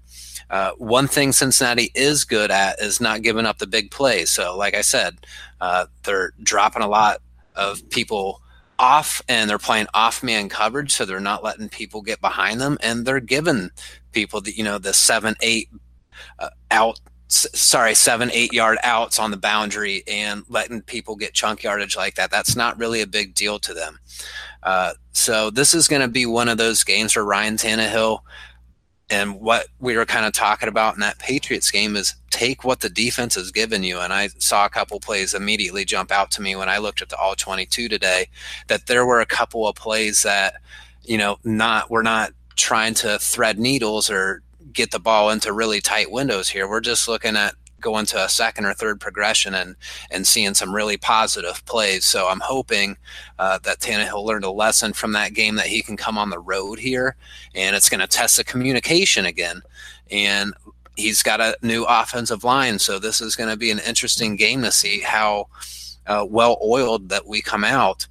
[0.51, 4.31] Uh, one thing Cincinnati is good at is not giving up the big plays.
[4.31, 5.17] So, like I said,
[5.61, 7.19] uh, they're dropping a lot
[7.55, 8.43] of people
[8.79, 10.93] off and they're playing off man coverage.
[10.93, 13.71] So they're not letting people get behind them and they're giving
[14.13, 15.69] people the, you know, the seven, eight
[16.39, 21.63] uh, out, sorry, seven, eight yard outs on the boundary and letting people get chunk
[21.63, 22.31] yardage like that.
[22.31, 24.01] That's not really a big deal to them.
[24.63, 28.21] Uh, so this is going to be one of those games where Ryan Tannehill
[29.11, 32.81] and what we were kind of talking about in that Patriots game is take what
[32.81, 33.99] the defense has given you.
[33.99, 37.09] And I saw a couple plays immediately jump out to me when I looked at
[37.09, 38.29] the all 22 today
[38.69, 40.55] that there were a couple of plays that,
[41.03, 44.43] you know, not, we're not trying to thread needles or
[44.73, 46.69] get the ball into really tight windows here.
[46.69, 49.77] We're just looking at going to a second or third progression and
[50.11, 52.05] and seeing some really positive plays.
[52.05, 52.97] So I'm hoping
[53.39, 56.39] uh, that Tannehill learned a lesson from that game that he can come on the
[56.39, 57.17] road here,
[57.55, 59.63] and it's going to test the communication again.
[60.11, 60.55] And
[60.97, 64.63] he's got a new offensive line, so this is going to be an interesting game
[64.63, 65.47] to see how
[66.07, 68.07] uh, well oiled that we come out.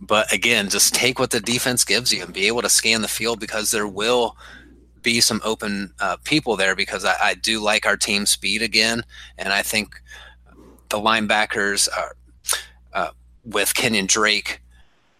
[0.00, 3.08] But again, just take what the defense gives you and be able to scan the
[3.08, 4.36] field because there will
[5.04, 9.04] be some open uh, people there because I, I, do like our team speed again,
[9.38, 10.02] and I think
[10.88, 12.16] the linebackers are
[12.92, 13.10] uh,
[13.44, 14.60] with Kenyan Drake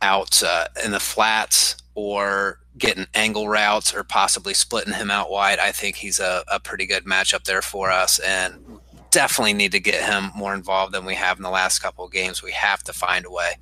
[0.02, 5.60] out uh, in the flats or getting angle routes or possibly splitting him out wide.
[5.60, 9.80] I think he's a, a pretty good matchup there for us, and definitely need to
[9.80, 12.42] get him more involved than we have in the last couple of games.
[12.42, 13.52] We have to find a way.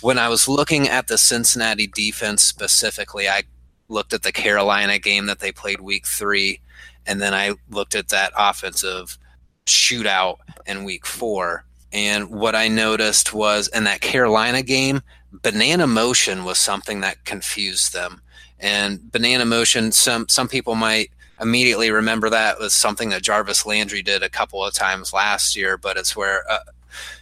[0.00, 3.42] When I was looking at the Cincinnati defense specifically, I
[3.88, 6.60] looked at the Carolina game that they played week three,
[7.06, 9.18] and then I looked at that offensive
[9.66, 11.64] shootout in week four.
[11.92, 15.00] And what I noticed was in that Carolina game,
[15.32, 18.20] banana motion was something that confused them.
[18.60, 24.02] And banana motion, some some people might immediately remember that was something that Jarvis Landry
[24.02, 26.58] did a couple of times last year, but it's where uh,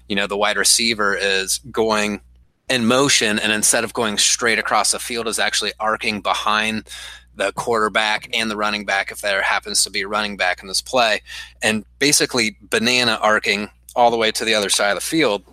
[0.09, 2.21] you know the wide receiver is going
[2.69, 6.89] in motion and instead of going straight across the field is actually arcing behind
[7.37, 10.69] the quarterback and the running back if there happens to be a running back in
[10.69, 11.21] this play
[11.63, 15.45] and basically banana arcing all the way to the other side of the field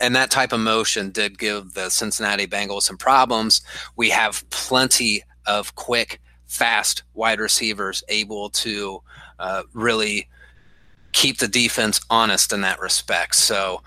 [0.00, 3.62] and that type of motion did give the Cincinnati Bengals some problems.
[3.96, 9.02] We have plenty of quick, fast wide receivers able to
[9.38, 10.28] uh, really
[11.12, 13.34] keep the defense honest in that respect.
[13.34, 13.82] So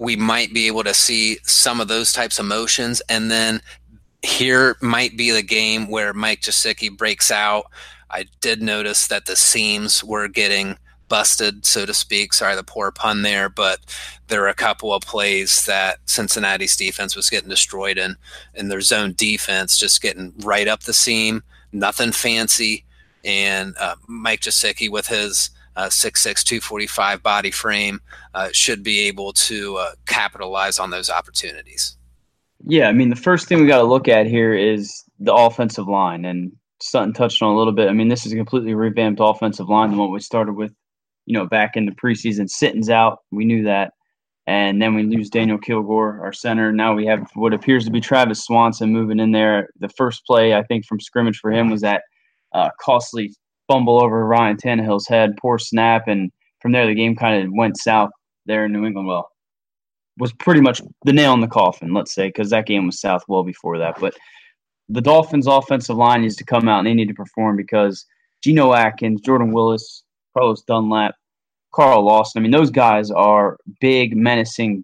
[0.00, 3.02] we might be able to see some of those types of motions.
[3.10, 3.60] And then
[4.22, 7.66] here might be the game where Mike Gesicki breaks out.
[8.10, 10.78] I did notice that the seams were getting
[11.10, 12.32] busted, so to speak.
[12.32, 13.80] Sorry, the poor pun there, but
[14.28, 18.16] there were a couple of plays that Cincinnati's defense was getting destroyed in,
[18.54, 22.86] in their zone defense, just getting right up the seam, nothing fancy.
[23.22, 28.00] And uh, Mike Gesicki with his uh, 6'6", 245 body frame
[28.34, 31.96] uh, should be able to uh, capitalize on those opportunities.
[32.66, 35.88] Yeah, I mean, the first thing we got to look at here is the offensive
[35.88, 36.52] line, and
[36.82, 37.88] Sutton touched on a little bit.
[37.88, 40.74] I mean, this is a completely revamped offensive line than what we started with,
[41.26, 42.48] you know, back in the preseason.
[42.48, 43.92] Sitton's out, we knew that,
[44.46, 46.72] and then we lose Daniel Kilgore, our center.
[46.72, 49.68] Now we have what appears to be Travis Swanson moving in there.
[49.78, 52.02] The first play, I think, from scrimmage for him was that
[52.52, 53.32] uh, costly
[53.70, 57.78] fumble over Ryan Tannehill's head, poor snap, and from there the game kind of went
[57.78, 58.10] south
[58.46, 59.06] there in New England.
[59.06, 59.30] Well,
[60.18, 63.22] was pretty much the nail in the coffin, let's say, because that game was south
[63.28, 64.00] well before that.
[64.00, 64.14] But
[64.88, 68.04] the Dolphins' offensive line needs to come out and they need to perform because
[68.42, 70.02] Geno Atkins, Jordan Willis,
[70.36, 71.14] Carlos Dunlap,
[71.72, 72.40] Carl Lawson.
[72.40, 74.82] I mean, those guys are big, menacing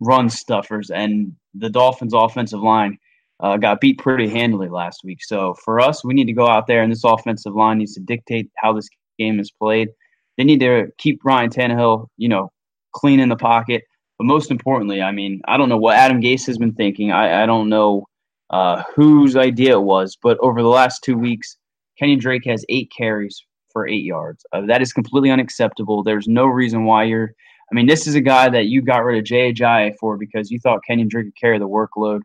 [0.00, 2.98] run stuffers, and the Dolphins' offensive line
[3.40, 5.22] uh, got beat pretty handily last week.
[5.22, 8.00] So for us, we need to go out there, and this offensive line needs to
[8.00, 9.88] dictate how this game is played.
[10.36, 12.50] They need to keep Ryan Tannehill, you know,
[12.92, 13.82] clean in the pocket.
[14.18, 17.12] But most importantly, I mean, I don't know what Adam Gase has been thinking.
[17.12, 18.06] I, I don't know
[18.50, 21.56] uh, whose idea it was, but over the last two weeks,
[21.98, 24.44] Kenny Drake has eight carries for eight yards.
[24.52, 26.02] Uh, that is completely unacceptable.
[26.02, 27.32] There's no reason why you're.
[27.70, 30.50] I mean, this is a guy that you got rid of Jay Ajayi for because
[30.50, 32.20] you thought Kenny Drake could carry the workload.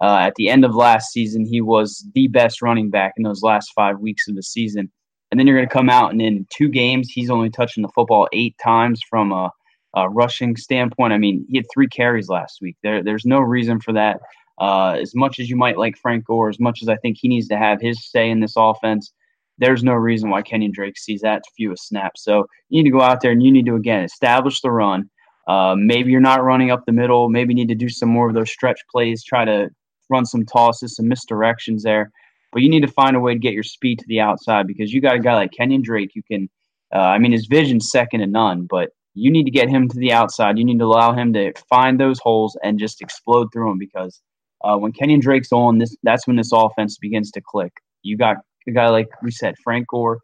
[0.00, 3.42] Uh, at the end of last season, he was the best running back in those
[3.42, 4.90] last five weeks of the season.
[5.30, 7.88] And then you're going to come out and in two games, he's only touching the
[7.94, 9.50] football eight times from a,
[9.94, 11.12] a rushing standpoint.
[11.12, 12.76] I mean, he had three carries last week.
[12.82, 14.20] There, there's no reason for that.
[14.60, 17.28] Uh, as much as you might like Frank Gore, as much as I think he
[17.28, 19.12] needs to have his say in this offense,
[19.58, 22.12] there's no reason why Kenyan Drake sees that few a snap.
[22.16, 25.10] So you need to go out there and you need to again establish the run.
[25.46, 27.28] Uh, maybe you're not running up the middle.
[27.28, 29.22] Maybe you need to do some more of those stretch plays.
[29.22, 29.68] Try to
[30.14, 32.10] run some tosses, some misdirections there.
[32.52, 34.92] But you need to find a way to get your speed to the outside because
[34.92, 36.48] you got a guy like Kenyan Drake who can.
[36.94, 39.98] Uh, I mean, his vision's second to none, but you need to get him to
[39.98, 40.58] the outside.
[40.58, 44.20] You need to allow him to find those holes and just explode through them because
[44.62, 47.72] uh, when Kenyan Drake's on, this that's when this offense begins to click.
[48.02, 50.20] You got a guy like we said, Frank Gore.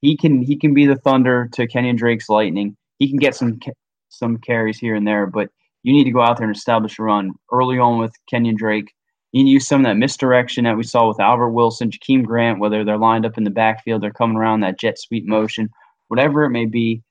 [0.00, 2.76] He can he can be the thunder to Kenyan Drake's lightning.
[2.98, 3.58] He can get some
[4.08, 5.48] some carries here and there, but
[5.82, 8.92] you need to go out there and establish a run early on with Kenyan Drake.
[9.34, 12.84] You use some of that misdirection that we saw with Albert Wilson, Jakeem Grant, whether
[12.84, 15.68] they're lined up in the backfield, they're coming around that jet sweep motion,
[16.06, 17.02] whatever it may be.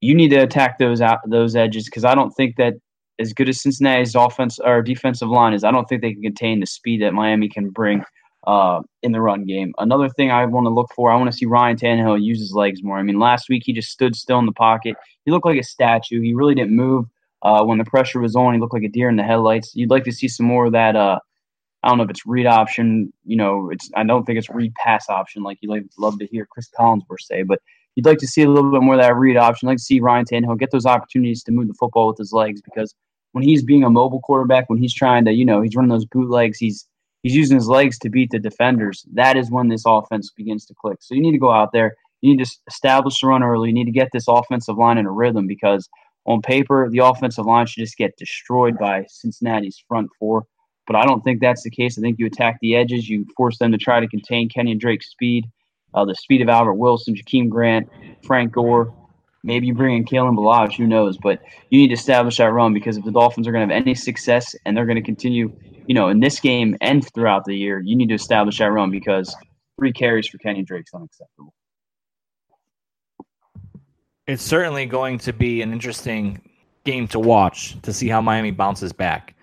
[0.00, 2.74] You need to attack those out those edges because I don't think that
[3.18, 6.60] as good as Cincinnati's offense or defensive line is, I don't think they can contain
[6.60, 8.04] the speed that Miami can bring
[8.46, 9.74] uh, in the run game.
[9.78, 12.52] Another thing I want to look for, I want to see Ryan Tannehill use his
[12.52, 12.98] legs more.
[12.98, 14.94] I mean, last week he just stood still in the pocket.
[15.24, 16.20] He looked like a statue.
[16.20, 17.06] He really didn't move
[17.42, 18.54] uh, when the pressure was on.
[18.54, 19.74] He looked like a deer in the headlights.
[19.74, 20.94] You'd like to see some more of that.
[20.94, 21.18] Uh,
[21.82, 23.12] I don't know if it's read option.
[23.24, 26.26] You know, it's I don't think it's read pass option like you like love to
[26.26, 27.60] hear Chris Collinsworth say, but
[27.94, 29.68] you'd like to see a little bit more of that read option.
[29.68, 32.60] Like to see Ryan Tannehill get those opportunities to move the football with his legs
[32.62, 32.94] because
[33.32, 36.06] when he's being a mobile quarterback, when he's trying to, you know, he's running those
[36.06, 36.86] bootlegs, he's
[37.22, 39.04] he's using his legs to beat the defenders.
[39.12, 40.98] That is when this offense begins to click.
[41.00, 41.94] So you need to go out there.
[42.20, 43.68] You need to establish the run early.
[43.68, 45.88] You need to get this offensive line in a rhythm because
[46.26, 50.46] on paper, the offensive line should just get destroyed by Cincinnati's front four.
[50.86, 51.98] But I don't think that's the case.
[51.98, 53.08] I think you attack the edges.
[53.08, 55.46] You force them to try to contain Kenyan Drake's speed,
[55.94, 57.88] uh, the speed of Albert Wilson, Jakeem Grant,
[58.24, 58.94] Frank Gore.
[59.42, 61.18] Maybe you bring in Kalen Ballage, who knows?
[61.18, 63.82] But you need to establish that run because if the Dolphins are going to have
[63.82, 65.52] any success and they're going to continue
[65.86, 68.90] you know, in this game and throughout the year, you need to establish that run
[68.90, 69.34] because
[69.78, 71.54] three carries for Kenny Drake's unacceptable.
[74.26, 76.40] It's certainly going to be an interesting
[76.84, 79.35] game to watch to see how Miami bounces back.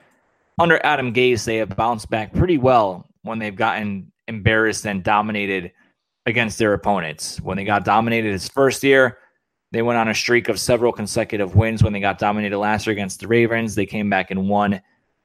[0.60, 5.72] Under Adam Gase, they have bounced back pretty well when they've gotten embarrassed and dominated
[6.26, 7.42] against their opponents.
[7.42, 9.18] When they got dominated his first year,
[9.72, 11.84] they went on a streak of several consecutive wins.
[11.84, 14.82] When they got dominated last year against the Ravens, they came back and won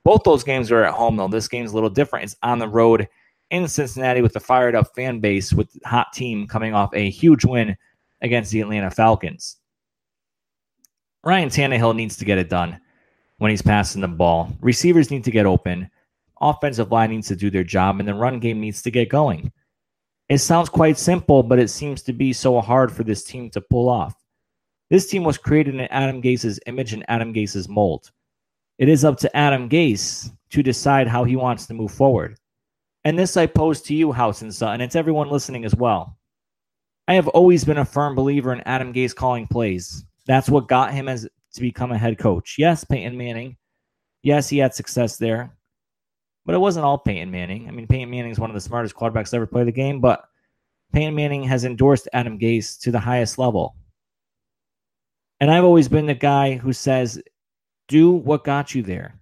[0.08, 1.28] both those games are at home, though.
[1.28, 2.24] This game's a little different.
[2.24, 3.06] It's on the road
[3.50, 7.44] in Cincinnati with a fired up fan base, with hot team coming off a huge
[7.44, 7.76] win
[8.22, 9.58] against the Atlanta Falcons.
[11.24, 12.80] Ryan Tannehill needs to get it done
[13.38, 14.52] when he's passing the ball.
[14.60, 15.90] Receivers need to get open.
[16.40, 19.50] Offensive line needs to do their job, and the run game needs to get going.
[20.28, 23.60] It sounds quite simple, but it seems to be so hard for this team to
[23.60, 24.14] pull off.
[24.90, 28.10] This team was created in Adam Gase's image and Adam Gase's mold.
[28.78, 32.38] It is up to Adam Gase to decide how he wants to move forward.
[33.04, 34.74] And this I pose to you, Houtz and Sutton.
[34.74, 36.16] And it's everyone listening as well.
[37.06, 40.04] I have always been a firm believer in Adam Gase calling plays.
[40.26, 42.56] That's what got him as to become a head coach.
[42.58, 43.56] Yes, Peyton Manning.
[44.22, 45.54] Yes, he had success there.
[46.44, 47.68] But it wasn't all Peyton Manning.
[47.68, 50.00] I mean, Peyton Manning is one of the smartest quarterbacks to ever play the game,
[50.00, 50.24] but
[50.92, 53.76] Peyton Manning has endorsed Adam Gase to the highest level.
[55.40, 57.22] And I've always been the guy who says
[57.86, 59.20] do what got you there.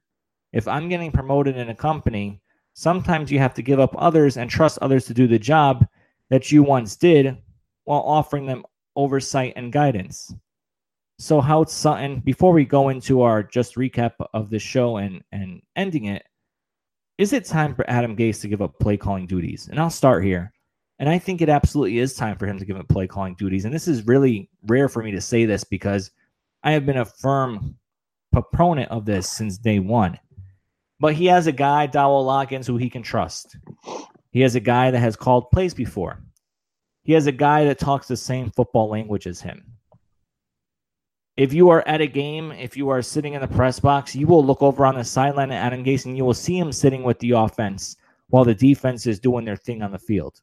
[0.53, 2.41] If I'm getting promoted in a company,
[2.75, 5.87] sometimes you have to give up others and trust others to do the job
[6.31, 7.37] that you once did
[7.85, 8.65] while offering them
[8.97, 10.35] oversight and guidance.
[11.19, 15.63] So, how Sutton, before we go into our just recap of the show and, and
[15.75, 16.23] ending it,
[17.17, 19.69] is it time for Adam Gase to give up play calling duties?
[19.69, 20.53] And I'll start here.
[20.99, 23.65] And I think it absolutely is time for him to give up play calling duties.
[23.65, 26.11] And this is really rare for me to say this because
[26.63, 27.77] I have been a firm
[28.33, 30.19] proponent of this since day one.
[31.01, 33.57] But he has a guy, Dowell Loggains, who he can trust.
[34.31, 36.23] He has a guy that has called plays before.
[37.03, 39.76] He has a guy that talks the same football language as him.
[41.37, 44.27] If you are at a game, if you are sitting in the press box, you
[44.27, 47.03] will look over on the sideline at Adam Gase and you will see him sitting
[47.03, 47.97] with the offense
[48.29, 50.41] while the defense is doing their thing on the field.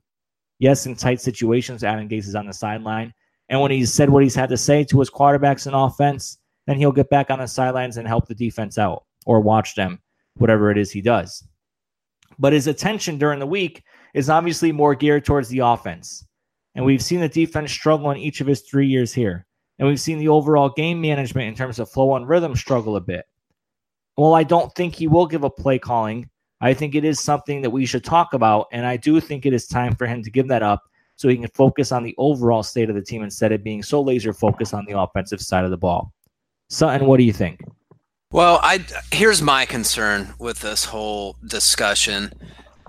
[0.59, 3.11] Yes, in tight situations, Adam Gase is on the sideline.
[3.49, 6.77] And when he's said what he's had to say to his quarterbacks and offense, then
[6.77, 9.99] he'll get back on the sidelines and help the defense out or watch them,
[10.35, 11.43] whatever it is he does.
[12.37, 16.23] But his attention during the week is obviously more geared towards the offense.
[16.75, 19.47] And we've seen the defense struggle in each of his three years here.
[19.79, 23.01] And we've seen the overall game management in terms of flow and rhythm struggle a
[23.01, 23.25] bit.
[24.17, 26.29] Well, I don't think he will give a play calling.
[26.61, 28.67] I think it is something that we should talk about.
[28.71, 30.83] And I do think it is time for him to give that up
[31.15, 34.01] so he can focus on the overall state of the team instead of being so
[34.01, 36.13] laser focused on the offensive side of the ball.
[36.69, 37.61] Sutton, what do you think?
[38.31, 42.33] Well, I here's my concern with this whole discussion.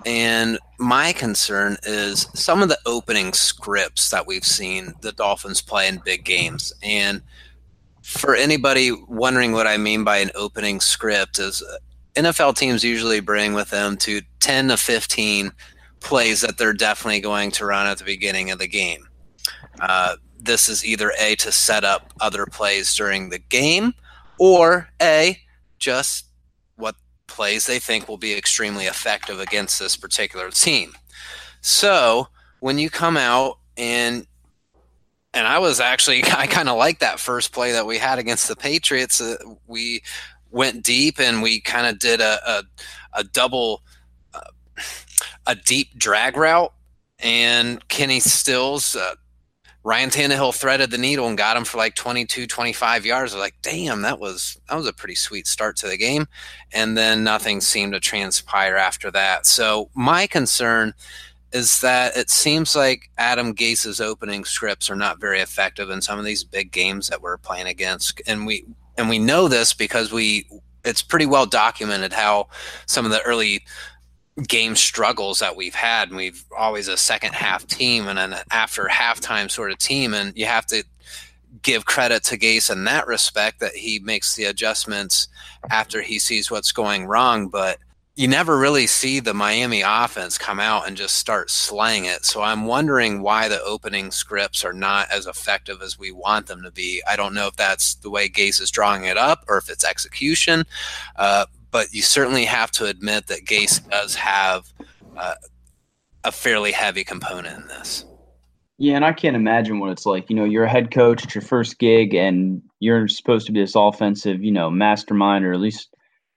[0.05, 5.87] And my concern is some of the opening scripts that we've seen the Dolphins play
[5.87, 6.71] in big games.
[6.83, 7.21] And
[8.03, 11.77] for anybody wondering what I mean by an opening script is uh,
[12.13, 15.51] NFL teams usually bring with them to 10 to 15
[16.01, 19.07] plays that they're definitely going to run at the beginning of the game.
[19.79, 23.93] Uh, this is either A, to set up other plays during the game,
[24.37, 25.39] or A,
[25.79, 26.27] just
[27.35, 30.93] plays they think will be extremely effective against this particular team.
[31.61, 32.29] So
[32.59, 34.25] when you come out and
[35.33, 38.47] and I was actually I kind of like that first play that we had against
[38.47, 39.21] the Patriots.
[39.21, 39.35] Uh,
[39.67, 40.01] we
[40.49, 42.63] went deep and we kind of did a a,
[43.13, 43.83] a double
[44.33, 44.81] uh,
[45.45, 46.73] a deep drag route,
[47.19, 49.15] and Kenny Stills uh,
[49.85, 53.33] Ryan Tannehill threaded the needle and got him for like 22, 25 yards.
[53.33, 56.25] I was like, damn, that was that was a pretty sweet start to the game.
[56.73, 59.45] And then nothing seemed to transpire after that.
[59.45, 60.95] So my concern
[61.51, 66.17] is that it seems like Adam Gase's opening scripts are not very effective in some
[66.17, 68.19] of these big games that we're playing against.
[68.25, 68.65] And we
[68.97, 70.49] and we know this because we
[70.83, 72.47] it's pretty well documented how
[72.87, 73.63] some of the early
[74.47, 76.09] game struggles that we've had.
[76.09, 80.13] And we've always a second half team and an after halftime sort of team.
[80.13, 80.83] And you have to
[81.61, 85.27] give credit to Gase in that respect that he makes the adjustments
[85.69, 87.47] after he sees what's going wrong.
[87.47, 87.79] But
[88.15, 92.23] you never really see the Miami offense come out and just start slaying it.
[92.23, 96.63] So I'm wondering why the opening scripts are not as effective as we want them
[96.63, 97.01] to be.
[97.07, 99.83] I don't know if that's the way Gase is drawing it up or if it's
[99.83, 100.63] execution.
[101.17, 104.71] Uh, but you certainly have to admit that Gase does have
[105.17, 105.35] uh,
[106.23, 108.05] a fairly heavy component in this.
[108.77, 110.29] Yeah, and I can't imagine what it's like.
[110.29, 113.61] You know, you're a head coach, it's your first gig, and you're supposed to be
[113.61, 115.95] this offensive, you know, mastermind or at least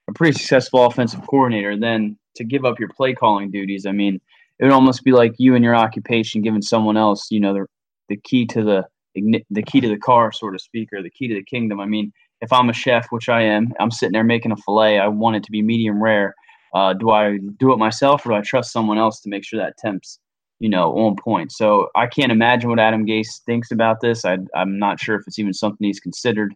[0.09, 1.77] a pretty successful offensive coordinator.
[1.77, 4.21] Then to give up your play calling duties, I mean,
[4.59, 7.65] it would almost be like you and your occupation giving someone else, you know, the
[8.07, 8.85] the key to the
[9.49, 11.79] the key to the car, so to speak, or the key to the kingdom.
[11.81, 14.99] I mean, if I'm a chef, which I am, I'm sitting there making a fillet.
[14.99, 16.35] I want it to be medium rare.
[16.73, 19.59] Uh, do I do it myself, or do I trust someone else to make sure
[19.59, 20.19] that temp's,
[20.59, 21.51] you know, on point?
[21.51, 24.23] So I can't imagine what Adam Gase thinks about this.
[24.23, 26.53] I, am not sure if it's even something he's considered,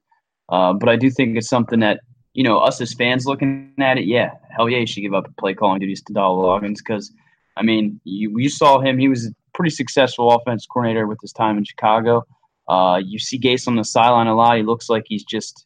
[0.49, 2.01] uh, but I do think it's something that
[2.33, 4.05] you know us as fans looking at it.
[4.05, 7.11] Yeah, hell yeah, you should give up play calling duties to Dowell Loggains because,
[7.57, 8.99] I mean, you you saw him.
[8.99, 12.23] He was a pretty successful offense coordinator with his time in Chicago.
[12.67, 14.57] Uh, you see Gase on the sideline a lot.
[14.57, 15.65] He looks like he's just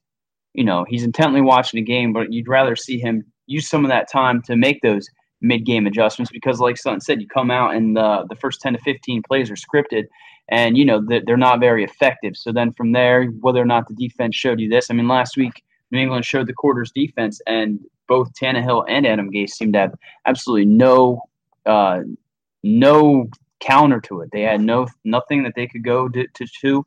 [0.58, 3.90] you know, he's intently watching the game, but you'd rather see him use some of
[3.90, 5.08] that time to make those
[5.40, 8.80] mid-game adjustments because, like Sutton said, you come out and the the first ten to
[8.80, 10.06] fifteen plays are scripted,
[10.50, 12.36] and you know they're not very effective.
[12.36, 15.38] So then from there, whether or not the defense showed you this, I mean, last
[15.38, 19.80] week New England showed the quarters defense, and both Tannehill and Adam Gase seemed to
[19.80, 19.94] have
[20.26, 21.22] absolutely no
[21.68, 22.00] uh,
[22.64, 23.28] no
[23.60, 24.32] counter to it.
[24.32, 26.84] They had no nothing that they could go to to to,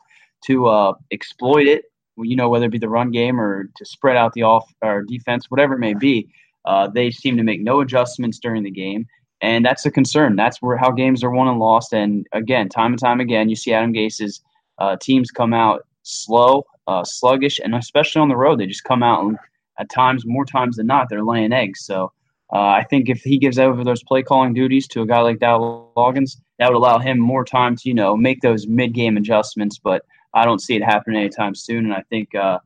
[0.46, 1.84] to uh, exploit it
[2.22, 5.02] you know, whether it be the run game or to spread out the off or
[5.02, 6.28] defense, whatever it may be,
[6.64, 9.06] uh, they seem to make no adjustments during the game.
[9.40, 10.36] And that's a concern.
[10.36, 11.94] That's where how games are won and lost.
[11.94, 14.42] And again, time and time again, you see Adam Gase's
[14.78, 19.02] uh, teams come out slow, uh, sluggish, and especially on the road, they just come
[19.02, 19.38] out and
[19.78, 21.84] at times, more times than not, they're laying eggs.
[21.84, 22.12] So
[22.52, 25.38] uh, I think if he gives over those play calling duties to a guy like
[25.38, 29.16] Dowell Loggains, that would allow him more time to you know make those mid game
[29.16, 29.78] adjustments.
[29.82, 31.86] But I don't see it happening anytime soon.
[31.86, 32.58] And I think uh,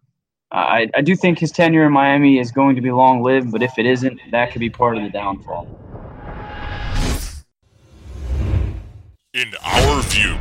[0.53, 3.63] I, I do think his tenure in Miami is going to be long lived, but
[3.63, 5.67] if it isn't, that could be part of the downfall.
[9.33, 10.39] In our view.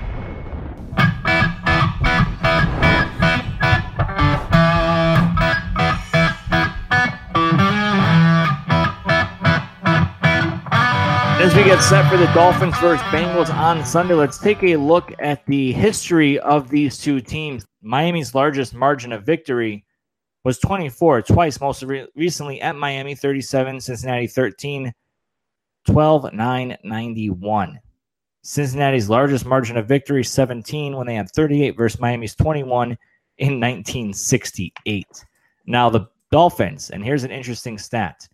[11.66, 15.72] Get set for the Dolphins versus Bengals on Sunday, let's take a look at the
[15.72, 17.66] history of these two teams.
[17.82, 19.86] Miami's largest margin of victory
[20.43, 24.91] was 24, twice, most re- recently at Miami 37, Cincinnati 13,
[25.86, 27.80] 12, 9, 91.
[28.41, 32.97] Cincinnati's largest margin of victory 17 when they had 38 versus Miami's 21
[33.38, 35.07] in 1968.
[35.66, 38.28] Now the Dolphins, and here's an interesting stat.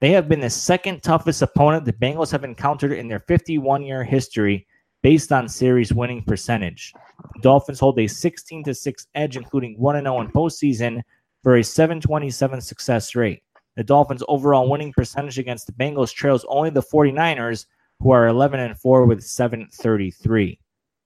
[0.00, 4.04] They have been the second toughest opponent the Bengals have encountered in their 51 year
[4.04, 4.66] history
[5.02, 6.92] based on series winning percentage.
[7.34, 11.02] The Dolphins hold a 16 to 6 edge, including 1 0 in postseason,
[11.42, 13.42] for a 727 success rate.
[13.76, 17.66] The Dolphins' overall winning percentage against the Bengals trails only the 49ers,
[18.00, 20.60] who are 11 and 4 with 733.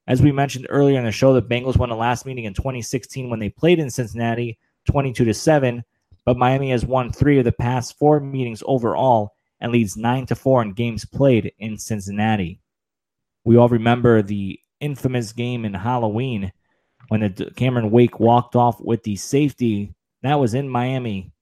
[0.07, 3.31] As we mentioned earlier in the show, the Bengals won the last meeting in 2016
[3.31, 5.85] when they played in Cincinnati 22 to 7
[6.25, 10.35] but Miami has won three of the past four meetings overall and leads nine to
[10.35, 12.61] four in games played in Cincinnati.
[13.45, 16.53] We all remember the infamous game in Halloween
[17.09, 19.95] when the Cameron Wake walked off with the safety.
[20.23, 21.33] That was in Miami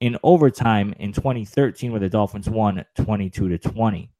[0.00, 4.10] in overtime in 2013, where the Dolphins won 22 to 20.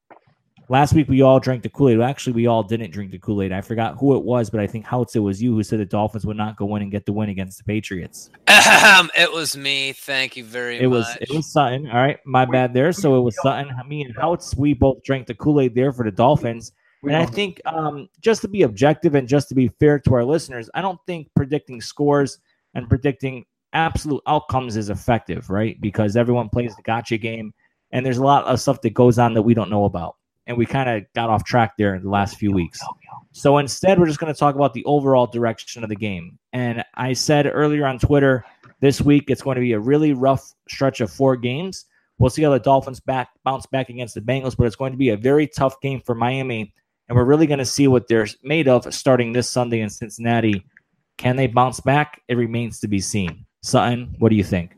[0.71, 1.99] Last week we all drank the Kool Aid.
[1.99, 3.51] Well, actually, we all didn't drink the Kool Aid.
[3.51, 5.85] I forgot who it was, but I think Houtz, it was you who said the
[5.85, 8.31] Dolphins would not go in and get the win against the Patriots.
[8.47, 9.93] it was me.
[9.93, 10.99] Thank you very it much.
[10.99, 11.89] Was, it was Sutton.
[11.89, 12.93] All right, my bad there.
[12.93, 13.69] So it was Sutton.
[13.89, 16.71] Me and Houtz, we both drank the Kool Aid there for the Dolphins.
[17.03, 20.25] And I think um, just to be objective and just to be fair to our
[20.25, 22.39] listeners, I don't think predicting scores
[22.75, 25.81] and predicting absolute outcomes is effective, right?
[25.81, 27.53] Because everyone plays the gotcha game,
[27.91, 30.15] and there's a lot of stuff that goes on that we don't know about.
[30.51, 32.81] And we kind of got off track there in the last few weeks.
[33.31, 36.41] So instead, we're just going to talk about the overall direction of the game.
[36.53, 38.45] And I said earlier on Twitter
[38.81, 41.85] this week it's going to be a really rough stretch of four games.
[42.19, 44.99] We'll see how the Dolphins back bounce back against the Bengals, but it's going to
[44.99, 46.75] be a very tough game for Miami,
[47.09, 50.67] and we're really going to see what they're made of starting this Sunday in Cincinnati.
[51.17, 52.23] Can they bounce back?
[52.27, 53.47] It remains to be seen.
[53.63, 54.73] Sutton, what do you think?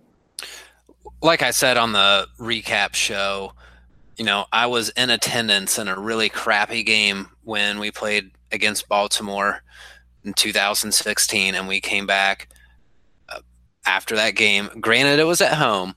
[1.23, 3.55] Like I said on the recap show,
[4.17, 8.89] you know, I was in attendance in a really crappy game when we played against
[8.89, 9.63] Baltimore
[10.25, 12.49] in 2016, and we came back
[13.29, 13.41] uh,
[13.87, 14.69] after that game.
[14.81, 15.95] Granted, it was at home,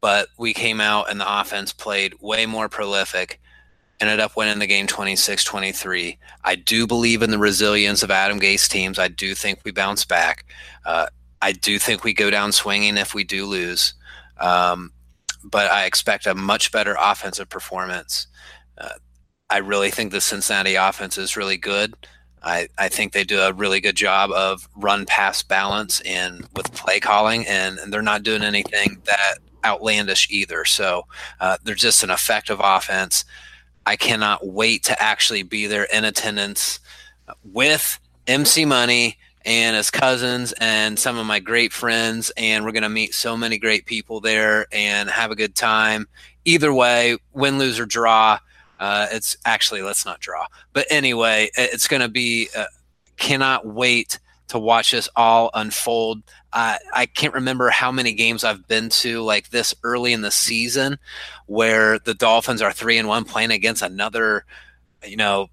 [0.00, 3.40] but we came out and the offense played way more prolific.
[4.00, 6.18] Ended up winning the game 26 23.
[6.42, 8.98] I do believe in the resilience of Adam Gase teams.
[8.98, 10.44] I do think we bounce back.
[10.84, 11.06] Uh,
[11.40, 13.94] I do think we go down swinging if we do lose.
[14.38, 14.92] Um,
[15.44, 18.26] but I expect a much better offensive performance.
[18.78, 18.90] Uh,
[19.50, 21.94] I really think the Cincinnati offense is really good.
[22.42, 26.72] I, I think they do a really good job of run pass balance and with
[26.74, 30.64] play calling, and, and they're not doing anything that outlandish either.
[30.64, 31.06] So
[31.40, 33.24] uh, they're just an effective offense.
[33.86, 36.80] I cannot wait to actually be there in attendance
[37.42, 42.32] with MC Money and his cousins and some of my great friends.
[42.36, 46.08] And we're going to meet so many great people there and have a good time.
[46.44, 48.38] Either way, win, lose, or draw,
[48.80, 50.46] uh, it's actually, let's not draw.
[50.72, 52.66] But anyway, it's going to be, uh,
[53.16, 54.18] cannot wait
[54.48, 56.22] to watch this all unfold.
[56.56, 60.98] I can't remember how many games I've been to like this early in the season
[61.46, 64.44] where the Dolphins are three and one playing against another,
[65.04, 65.48] you know,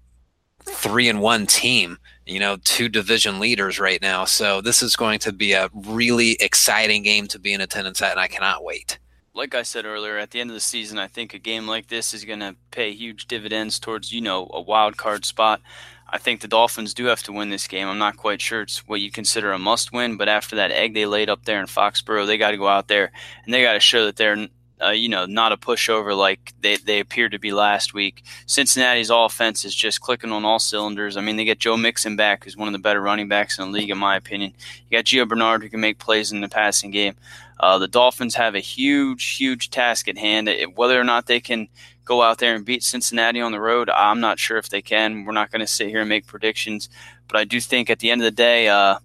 [0.60, 4.24] three and one team you know, two division leaders right now.
[4.24, 8.12] So this is going to be a really exciting game to be in attendance at,
[8.12, 8.98] and I cannot wait.
[9.34, 11.88] Like I said earlier, at the end of the season, I think a game like
[11.88, 15.62] this is going to pay huge dividends towards, you know, a wild card spot.
[16.06, 17.88] I think the Dolphins do have to win this game.
[17.88, 20.92] I'm not quite sure it's what you consider a must win, but after that egg
[20.92, 23.10] they laid up there in Foxborough, they got to go out there
[23.44, 24.48] and they got to show that they're
[24.84, 28.24] uh, you know, not a pushover like they, they appeared to be last week.
[28.46, 31.16] Cincinnati's offense is just clicking on all cylinders.
[31.16, 33.64] I mean, they get Joe Mixon back, who's one of the better running backs in
[33.64, 34.52] the league, in my opinion.
[34.90, 37.14] You got Gio Bernard, who can make plays in the passing game.
[37.60, 40.50] Uh, the Dolphins have a huge, huge task at hand.
[40.74, 41.68] Whether or not they can
[42.04, 45.24] go out there and beat Cincinnati on the road, I'm not sure if they can.
[45.24, 46.88] We're not going to sit here and make predictions,
[47.28, 48.98] but I do think at the end of the day, uh,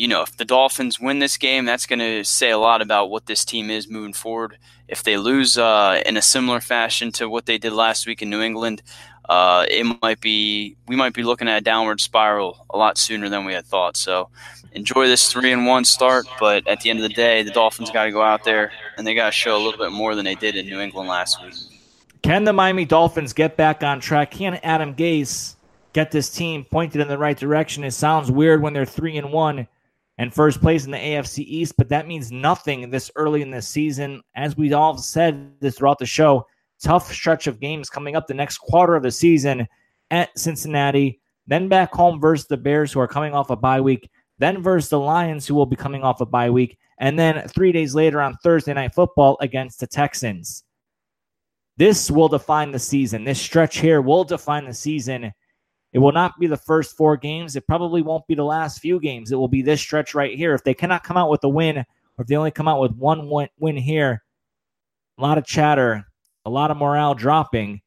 [0.00, 3.10] you know, if the Dolphins win this game, that's going to say a lot about
[3.10, 4.56] what this team is moving forward.
[4.88, 8.30] If they lose uh, in a similar fashion to what they did last week in
[8.30, 8.80] New England,
[9.28, 13.28] uh, it might be we might be looking at a downward spiral a lot sooner
[13.28, 13.94] than we had thought.
[13.94, 14.30] So
[14.72, 17.90] enjoy this three and one start, but at the end of the day, the Dolphins
[17.90, 20.24] got to go out there and they got to show a little bit more than
[20.24, 21.52] they did in New England last week.
[22.22, 24.30] Can the Miami Dolphins get back on track?
[24.30, 25.56] Can Adam Gase
[25.92, 27.84] get this team pointed in the right direction?
[27.84, 29.68] It sounds weird when they're three and one
[30.20, 33.62] and first place in the AFC East, but that means nothing this early in the
[33.62, 34.20] season.
[34.34, 36.46] As we all said this throughout the show,
[36.78, 39.66] tough stretch of games coming up the next quarter of the season
[40.10, 44.10] at Cincinnati, then back home versus the Bears, who are coming off a bye week,
[44.36, 47.72] then versus the Lions, who will be coming off a bye week, and then three
[47.72, 50.64] days later on Thursday Night Football against the Texans.
[51.78, 53.24] This will define the season.
[53.24, 55.32] This stretch here will define the season
[55.92, 57.56] it will not be the first four games.
[57.56, 59.32] It probably won't be the last few games.
[59.32, 60.54] It will be this stretch right here.
[60.54, 61.84] If they cannot come out with a win, or
[62.18, 63.28] if they only come out with one
[63.58, 64.22] win here,
[65.18, 66.06] a lot of chatter,
[66.44, 67.80] a lot of morale dropping,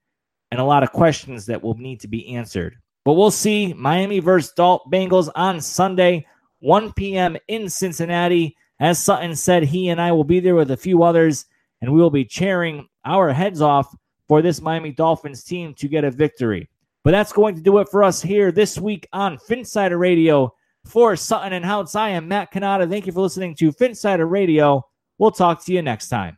[0.51, 2.75] and a lot of questions that will need to be answered.
[3.05, 3.73] But we'll see.
[3.73, 6.27] Miami versus Dalt Bengals on Sunday,
[6.59, 7.37] 1 p.m.
[7.47, 8.55] in Cincinnati.
[8.79, 11.45] As Sutton said, he and I will be there with a few others,
[11.81, 13.95] and we will be cheering our heads off
[14.27, 16.69] for this Miami Dolphins team to get a victory.
[17.03, 20.53] But that's going to do it for us here this week on Phinsider Radio.
[20.85, 22.89] For Sutton and Houtz, I am Matt Cannata.
[22.89, 24.85] Thank you for listening to Phinsider Radio.
[25.17, 26.37] We'll talk to you next time.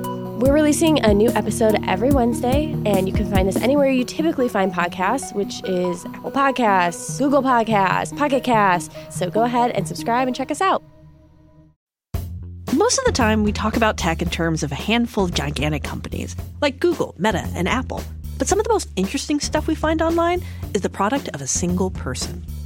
[0.41, 4.49] We're releasing a new episode every Wednesday, and you can find us anywhere you typically
[4.49, 8.91] find podcasts, which is Apple Podcasts, Google Podcasts, Pocket Casts.
[9.15, 10.81] So go ahead and subscribe and check us out.
[12.73, 15.83] Most of the time, we talk about tech in terms of a handful of gigantic
[15.83, 18.01] companies like Google, Meta, and Apple.
[18.39, 21.47] But some of the most interesting stuff we find online is the product of a
[21.47, 22.43] single person.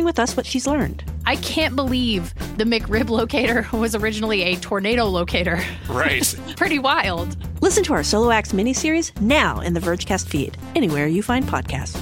[0.00, 1.04] with us what she's learned.
[1.26, 5.60] I can't believe the McRib locator was originally a tornado locator.
[5.88, 6.34] Right.
[6.56, 7.36] Pretty wild.
[7.60, 12.00] Listen to our Solo Acts miniseries now in the Vergecast feed, anywhere you find podcasts.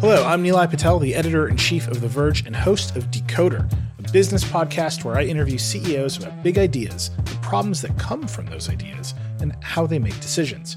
[0.00, 3.72] Hello, I'm Nilay Patel, the editor in chief of The Verge and host of Decoder,
[3.98, 8.46] a business podcast where I interview CEOs about big ideas, the problems that come from
[8.46, 10.76] those ideas, and how they make decisions.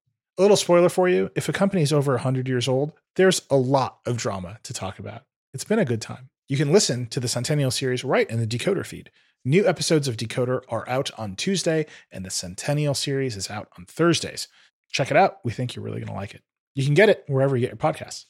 [0.37, 3.57] A little spoiler for you if a company is over 100 years old, there's a
[3.57, 5.23] lot of drama to talk about.
[5.53, 6.29] It's been a good time.
[6.47, 9.11] You can listen to the Centennial series right in the Decoder feed.
[9.43, 13.85] New episodes of Decoder are out on Tuesday, and the Centennial series is out on
[13.85, 14.47] Thursdays.
[14.89, 15.39] Check it out.
[15.43, 16.43] We think you're really going to like it.
[16.75, 18.25] You can get it wherever you get your podcasts.